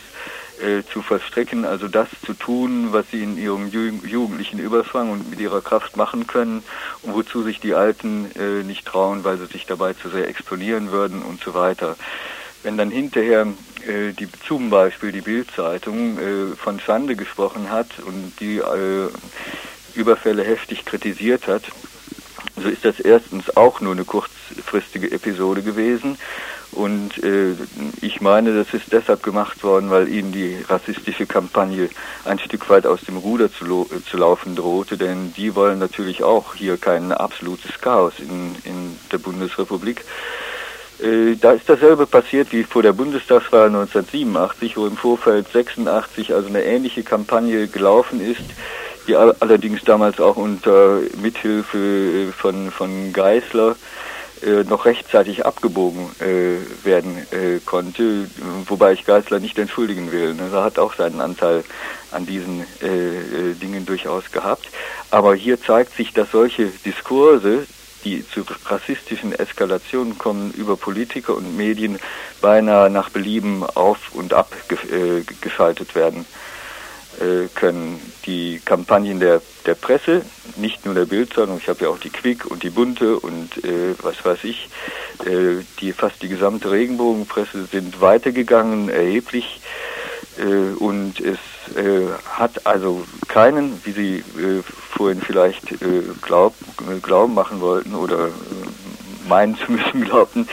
[0.61, 5.39] äh, zu verstrecken, also das zu tun, was sie in ihrem jugendlichen Überfang und mit
[5.39, 6.63] ihrer Kraft machen können
[7.03, 10.91] und wozu sich die Alten äh, nicht trauen, weil sie sich dabei zu sehr exponieren
[10.91, 11.95] würden und so weiter.
[12.63, 13.47] Wenn dann hinterher
[13.87, 19.09] äh, die, zum Beispiel die Bildzeitung äh, von Schande gesprochen hat und die äh,
[19.93, 21.63] Überfälle heftig kritisiert hat,
[22.55, 26.17] so ist das erstens auch nur eine kurzfristige Episode gewesen
[26.77, 27.53] und äh,
[28.01, 31.89] ich meine, das ist deshalb gemacht worden, weil ihnen die rassistische Kampagne
[32.23, 36.53] ein Stück weit aus dem Ruder zu, zu laufen drohte, denn die wollen natürlich auch
[36.53, 40.05] hier kein absolutes Chaos in, in der Bundesrepublik.
[40.99, 46.47] Äh, da ist dasselbe passiert wie vor der Bundestagswahl 1987, wo im Vorfeld 86 also
[46.47, 48.43] eine ähnliche Kampagne gelaufen ist,
[49.07, 53.75] die allerdings damals auch unter Mithilfe äh, von, von Geisler
[54.43, 58.29] äh, noch rechtzeitig abgebogen äh, werden äh, konnte,
[58.67, 60.33] wobei ich Geisler nicht entschuldigen will.
[60.33, 60.49] Ne?
[60.51, 61.63] Er hat auch seinen Anteil
[62.11, 64.67] an diesen äh, äh, Dingen durchaus gehabt.
[65.11, 67.65] Aber hier zeigt sich, dass solche Diskurse,
[68.03, 71.99] die zu rassistischen Eskalationen kommen, über Politiker und Medien
[72.41, 76.25] beinahe nach Belieben auf und ab ge geschaltet werden
[77.55, 80.21] können die Kampagnen der, der Presse,
[80.55, 83.95] nicht nur der Bildzeitung, ich habe ja auch die Quick und die Bunte und äh,
[84.01, 84.69] was weiß ich,
[85.25, 89.61] äh, die fast die gesamte Regenbogenpresse sind weitergegangen, erheblich.
[90.37, 91.39] Äh, und es
[91.75, 96.53] äh, hat also keinen, wie Sie äh, vorhin vielleicht äh, glaub,
[97.01, 100.47] glauben machen wollten oder äh, meinen zu müssen glaubten,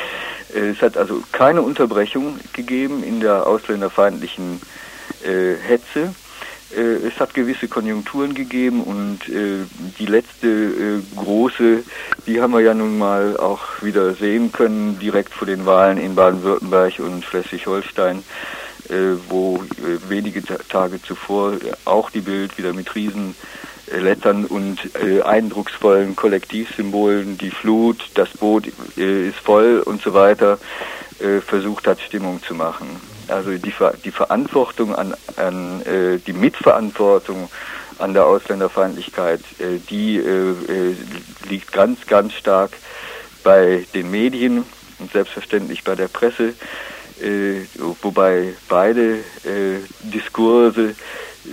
[0.55, 4.61] äh, es hat also keine Unterbrechung gegeben in der ausländerfeindlichen
[5.25, 6.24] äh, Hetze äh,
[6.81, 9.64] es hat gewisse Konjunkturen gegeben und äh,
[9.99, 11.83] die letzte äh, große,
[12.27, 16.14] die haben wir ja nun mal auch wieder sehen können, direkt vor den Wahlen in
[16.14, 18.25] Baden-Württemberg und Schleswig-Holstein,
[18.89, 18.95] äh,
[19.29, 21.55] wo äh, wenige Tage zuvor
[21.85, 23.35] auch die Bild wieder mit riesen
[23.93, 28.66] Lettern und äh, eindrucksvollen Kollektivsymbolen, die Flut, das Boot
[28.97, 30.59] äh, ist voll und so weiter,
[31.20, 33.14] äh, versucht hat, Stimmung zu machen.
[33.29, 33.72] Also die,
[34.05, 37.49] die Verantwortung an, an äh, die Mitverantwortung
[37.99, 40.97] an der Ausländerfeindlichkeit, äh, die äh, äh,
[41.49, 42.72] liegt ganz, ganz stark
[43.43, 44.64] bei den Medien
[44.99, 46.55] und selbstverständlich bei der Presse,
[47.20, 47.66] äh,
[48.03, 50.95] wobei beide äh, Diskurse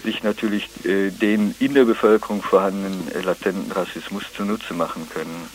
[0.04, 5.50] sich natürlich äh, den in der Bevölkerung vorhandenen latenten Rassismus zunutze machen können.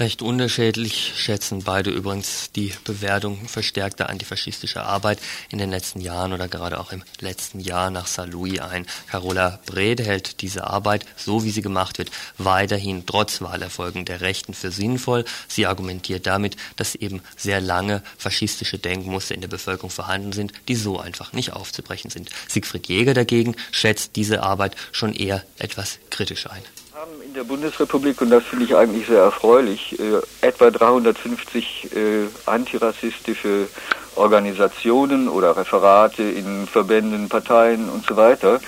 [0.00, 5.18] Recht unterschiedlich schätzen beide übrigens die Bewertung verstärkter antifaschistischer Arbeit
[5.50, 8.86] in den letzten Jahren oder gerade auch im letzten Jahr nach Saint-Louis ein.
[9.10, 14.54] Carola Brede hält diese Arbeit, so wie sie gemacht wird, weiterhin trotz Wahlerfolgen der Rechten
[14.54, 15.26] für sinnvoll.
[15.48, 20.76] Sie argumentiert damit, dass eben sehr lange faschistische Denkmuster in der Bevölkerung vorhanden sind, die
[20.76, 22.30] so einfach nicht aufzubrechen sind.
[22.48, 26.62] Siegfried Jäger dagegen schätzt diese Arbeit schon eher etwas kritisch ein
[27.00, 31.98] haben in der Bundesrepublik, und das finde ich eigentlich sehr erfreulich, äh, etwa 350 äh,
[32.44, 33.68] antirassistische
[34.16, 38.60] Organisationen oder Referate in Verbänden, Parteien und so weiter.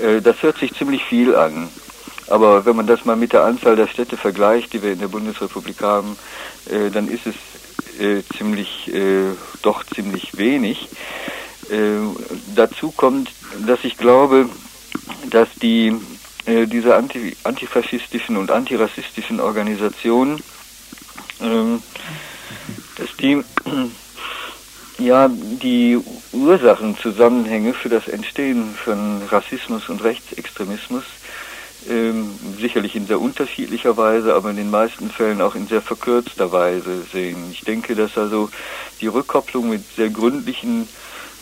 [0.00, 1.68] Äh, das hört sich ziemlich viel an.
[2.28, 5.08] Aber wenn man das mal mit der Anzahl der Städte vergleicht, die wir in der
[5.08, 6.16] Bundesrepublik haben,
[6.70, 10.88] äh, dann ist es äh, ziemlich, äh, doch ziemlich wenig.
[12.54, 13.30] dazu kommt,
[13.66, 14.48] dass ich glaube,
[15.30, 15.96] dass die
[16.46, 20.42] äh, dieser anti, antifaschistischen und antirassistischen Organisationen,
[21.40, 21.82] ähm,
[22.96, 23.42] dass die
[24.98, 25.98] ja die
[26.32, 31.04] Ursachenzusammenhänge für das Entstehen von Rassismus und Rechtsextremismus
[31.88, 36.52] ähm, sicherlich in sehr unterschiedlicher Weise, aber in den meisten Fällen auch in sehr verkürzter
[36.52, 37.50] Weise sehen.
[37.50, 38.50] Ich denke, dass also
[39.00, 40.88] die Rückkopplung mit sehr gründlichen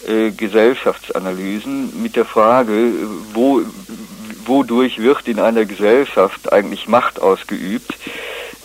[0.07, 2.93] äh, Gesellschaftsanalysen mit der Frage,
[3.35, 3.63] wo,
[4.47, 7.95] wodurch wird in einer Gesellschaft eigentlich Macht ausgeübt,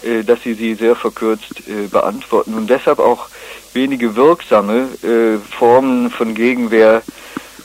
[0.03, 3.27] äh, dass sie sie sehr verkürzt äh, beantworten und deshalb auch
[3.73, 7.01] wenige wirksame äh, Formen von Gegenwehr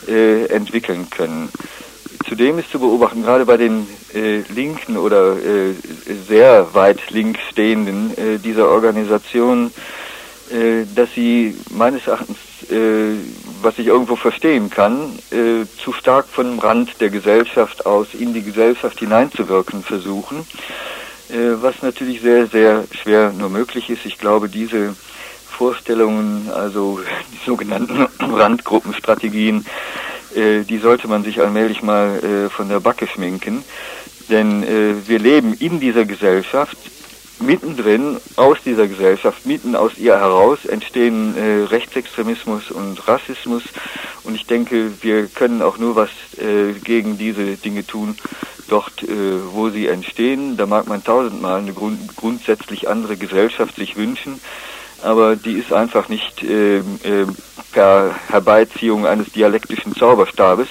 [0.08, 1.48] äh, entwickeln können.
[2.28, 5.36] Zudem ist zu beobachten, gerade bei den äh, linken oder
[6.28, 9.70] sehr weit links stehenden dieser Organisation, äh,
[10.94, 12.36] dass sie meines Erachtens,
[12.70, 13.14] äh,
[13.62, 18.42] was ich irgendwo verstehen kann, äh, zu stark vom Rand der Gesellschaft aus in die
[18.42, 20.46] Gesellschaft hineinzuwirken versuchen,
[21.28, 24.04] äh, was natürlich sehr, sehr schwer nur möglich ist.
[24.04, 24.96] Ich glaube, diese
[25.48, 27.00] Vorstellungen, also
[27.32, 29.64] die sogenannten Randgruppenstrategien,
[30.34, 33.64] äh, die sollte man sich allmählich mal äh, von der Backe schminken.
[34.28, 36.76] Denn äh, wir leben in dieser Gesellschaft,
[37.40, 43.62] mittendrin aus dieser Gesellschaft, mitten aus ihr heraus entstehen äh, Rechtsextremismus und Rassismus.
[44.24, 48.16] Und ich denke, wir können auch nur was äh, gegen diese Dinge tun,
[48.68, 49.08] dort, äh,
[49.52, 50.56] wo sie entstehen.
[50.56, 54.40] Da mag man tausendmal eine grund grundsätzlich andere Gesellschaft sich wünschen
[55.02, 57.26] aber die ist einfach nicht äh, äh,
[57.72, 60.68] per Herbeiziehung eines dialektischen Zauberstabes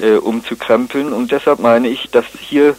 [0.00, 1.12] äh, umzukrempeln.
[1.12, 2.76] Und deshalb meine ich, dass hier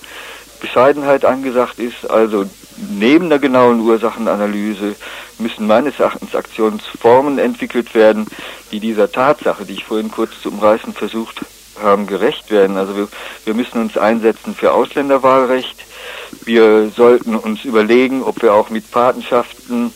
[0.61, 2.09] Bescheidenheit angesagt ist.
[2.09, 2.45] Also
[2.77, 4.95] neben der genauen Ursachenanalyse
[5.39, 8.27] müssen meines Erachtens Aktionsformen entwickelt werden,
[8.71, 11.41] die dieser Tatsache, die ich vorhin kurz zu umreißen versucht
[11.81, 12.77] haben, gerecht werden.
[12.77, 13.07] Also wir,
[13.45, 15.83] wir müssen uns einsetzen für Ausländerwahlrecht.
[16.43, 19.91] Wir sollten uns überlegen, ob wir auch mit Patenschaften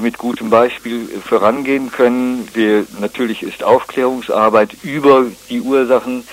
[0.00, 2.48] mit gutem Beispiel vorangehen können.
[2.54, 6.24] Wir, natürlich ist Aufklärungsarbeit über die Ursachen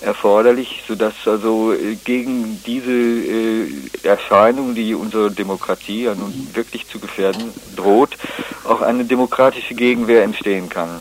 [0.00, 3.68] erforderlich, sodass also äh, gegen diese äh,
[4.02, 8.16] Erscheinung, die unsere Demokratie ja nun wirklich zu gefährden droht,
[8.64, 11.00] auch eine demokratische Gegenwehr entstehen kann.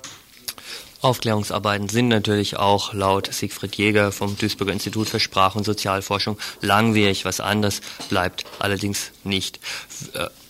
[1.02, 7.26] Aufklärungsarbeiten sind natürlich auch laut Siegfried Jäger vom Duisburger Institut für Sprach- und Sozialforschung langwierig.
[7.26, 9.60] Was anderes bleibt allerdings nicht.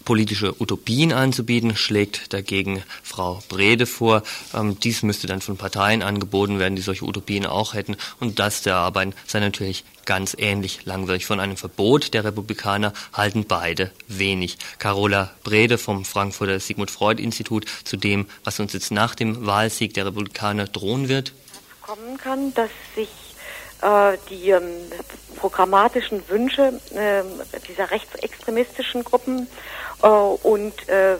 [0.05, 4.23] Politische Utopien anzubieten, schlägt dagegen Frau Brede vor.
[4.53, 7.97] Ähm, dies müsste dann von Parteien angeboten werden, die solche Utopien auch hätten.
[8.19, 11.25] Und das der Arbeiten sei natürlich ganz ähnlich langwierig.
[11.25, 14.57] Von einem Verbot der Republikaner halten beide wenig.
[14.79, 19.93] Carola Brede vom Frankfurter Sigmund Freud Institut zu dem, was uns jetzt nach dem Wahlsieg
[19.95, 21.33] der Republikaner drohen wird.
[21.81, 23.09] Kommen kann, dass sich
[23.81, 24.63] äh, die ähm,
[25.35, 27.23] programmatischen Wünsche äh,
[27.67, 29.47] dieser rechtsextremistischen Gruppen
[30.07, 31.17] und äh,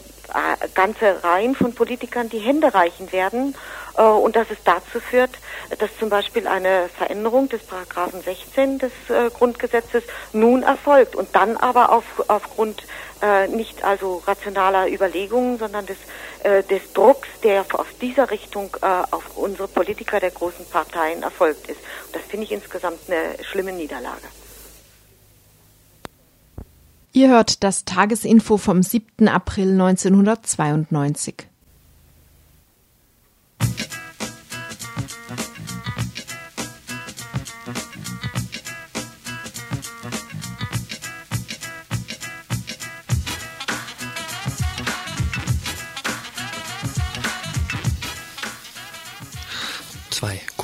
[0.74, 3.56] ganze Reihen von Politikern die Hände reichen werden
[3.98, 5.32] äh, und dass es dazu führt,
[5.80, 11.58] dass zum Beispiel eine Veränderung des Paragraphen 16 des äh, Grundgesetzes nun erfolgt und dann
[11.58, 12.84] aber auf, aufgrund
[13.22, 15.98] äh, nicht also rationaler Überlegungen, sondern des,
[16.44, 21.70] äh, des Drucks, der aus dieser Richtung äh, auf unsere Politiker der großen Parteien erfolgt
[21.70, 21.80] ist.
[22.08, 24.28] Und das finde ich insgesamt eine schlimme Niederlage.
[27.16, 29.30] Ihr hört das Tagesinfo vom 7.
[29.30, 31.48] April 1992.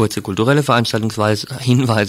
[0.02, 1.46] Kurze kulturelle Veranstaltungshinweise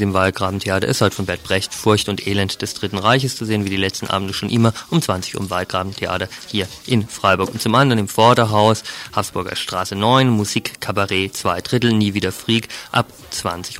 [0.03, 3.66] im Wahlgrabentheater ist heute von Bert Brecht Furcht und Elend des Dritten Reiches zu sehen,
[3.66, 7.51] wie die letzten Abende schon immer um 20 Uhr im Wahlgrabentheater hier in Freiburg.
[7.51, 8.82] Und zum anderen im Vorderhaus,
[9.14, 13.78] Habsburger Straße 9, Musik, Kabarett, zwei Drittel, nie wieder Freak, ab 20.30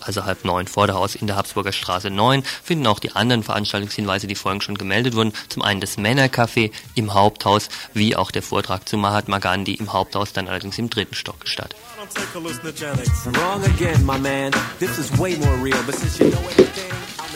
[0.00, 4.26] Uhr, also halb neun Vorderhaus in der Habsburger Straße 9, finden auch die anderen Veranstaltungshinweise,
[4.26, 5.32] die vorhin schon gemeldet wurden.
[5.48, 10.34] Zum einen das Männercafé im Haupthaus, wie auch der Vortrag zu Mahatma Gandhi im Haupthaus,
[10.34, 11.74] dann allerdings im dritten Stock statt.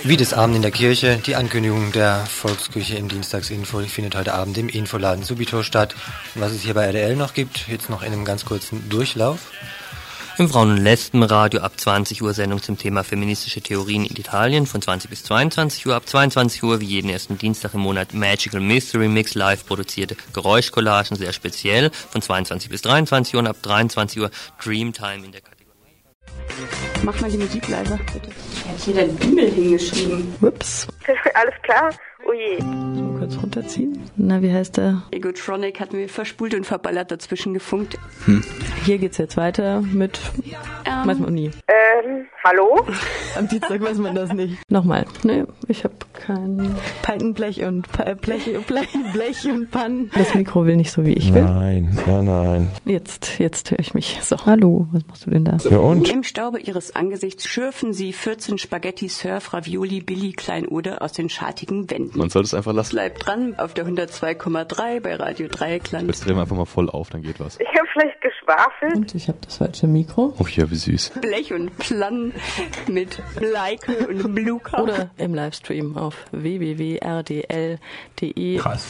[0.03, 4.59] Wie des Abend in der Kirche, die Ankündigung der Volksküche im Dienstagsinfo findet heute Abend
[4.59, 5.95] im Infoladen Subito statt.
[6.35, 9.51] was es hier bei RDL noch gibt, jetzt noch in einem ganz kurzen Durchlauf.
[10.41, 14.81] Im Frauen- und Lesbenradio ab 20 Uhr Sendung zum Thema feministische Theorien in Italien von
[14.81, 15.95] 20 bis 22 Uhr.
[15.95, 21.19] Ab 22 Uhr wie jeden ersten Dienstag im Monat Magical Mystery Mix live produzierte Geräuschcollagen,
[21.19, 24.31] sehr speziell von 22 bis 23 Uhr und ab 23 Uhr
[24.65, 25.67] Dreamtime in der Kategorie.
[27.03, 28.31] Mach mal die Musik leiser, bitte.
[28.31, 30.35] Hätte ich hier dein Bimmel hingeschrieben.
[30.41, 30.89] Ups.
[31.35, 31.91] Alles klar?
[32.27, 32.63] Oh je.
[32.63, 33.99] Mal kurz runterziehen.
[34.17, 35.03] Na, wie heißt der?
[35.11, 37.99] Egotronic hat mir verspult und verballert dazwischen gefunkt.
[38.27, 38.45] Hm.
[38.85, 40.21] Hier geht's jetzt weiter mit.
[40.85, 41.07] Ähm.
[41.07, 41.51] Weiß man nie.
[41.69, 42.87] Ähm, hallo?
[43.37, 44.59] Am Dienstag weiß man das nicht.
[44.71, 45.07] Nochmal.
[45.23, 50.11] Nee, ich habe kein Paltenblech und pa Blech, Blech, Blech und Pannen.
[50.15, 51.45] Das Mikro will nicht so, wie ich will.
[51.45, 52.71] Nein, ja, nein.
[52.85, 54.19] Jetzt, jetzt höre ich mich.
[54.23, 55.57] So, hallo, was machst du denn da?
[55.71, 56.09] Ja, und?
[56.09, 61.91] Im Staube ihres Angesichts schürfen sie 14 Spaghetti, Surf, Ravioli, Billy, Kleinode aus den schartigen
[61.91, 62.10] Wänden.
[62.15, 62.97] Man sollte es einfach lassen.
[62.97, 66.07] Bleibt dran auf der 102,3 bei Radio Dreieckland.
[66.09, 67.59] Jetzt drehen wir einfach mal voll auf, dann geht was.
[67.61, 68.97] Ich habe vielleicht geschwafelt.
[68.97, 70.35] Und ich habe das falsche Mikro.
[70.39, 71.13] Oh ja, wie süß.
[71.21, 72.33] Blech und Plan
[72.89, 74.83] mit Bleike und Bluka.
[74.83, 77.79] Oder im Livestream auf www.rdl.de.
[78.59, 78.89] Krass.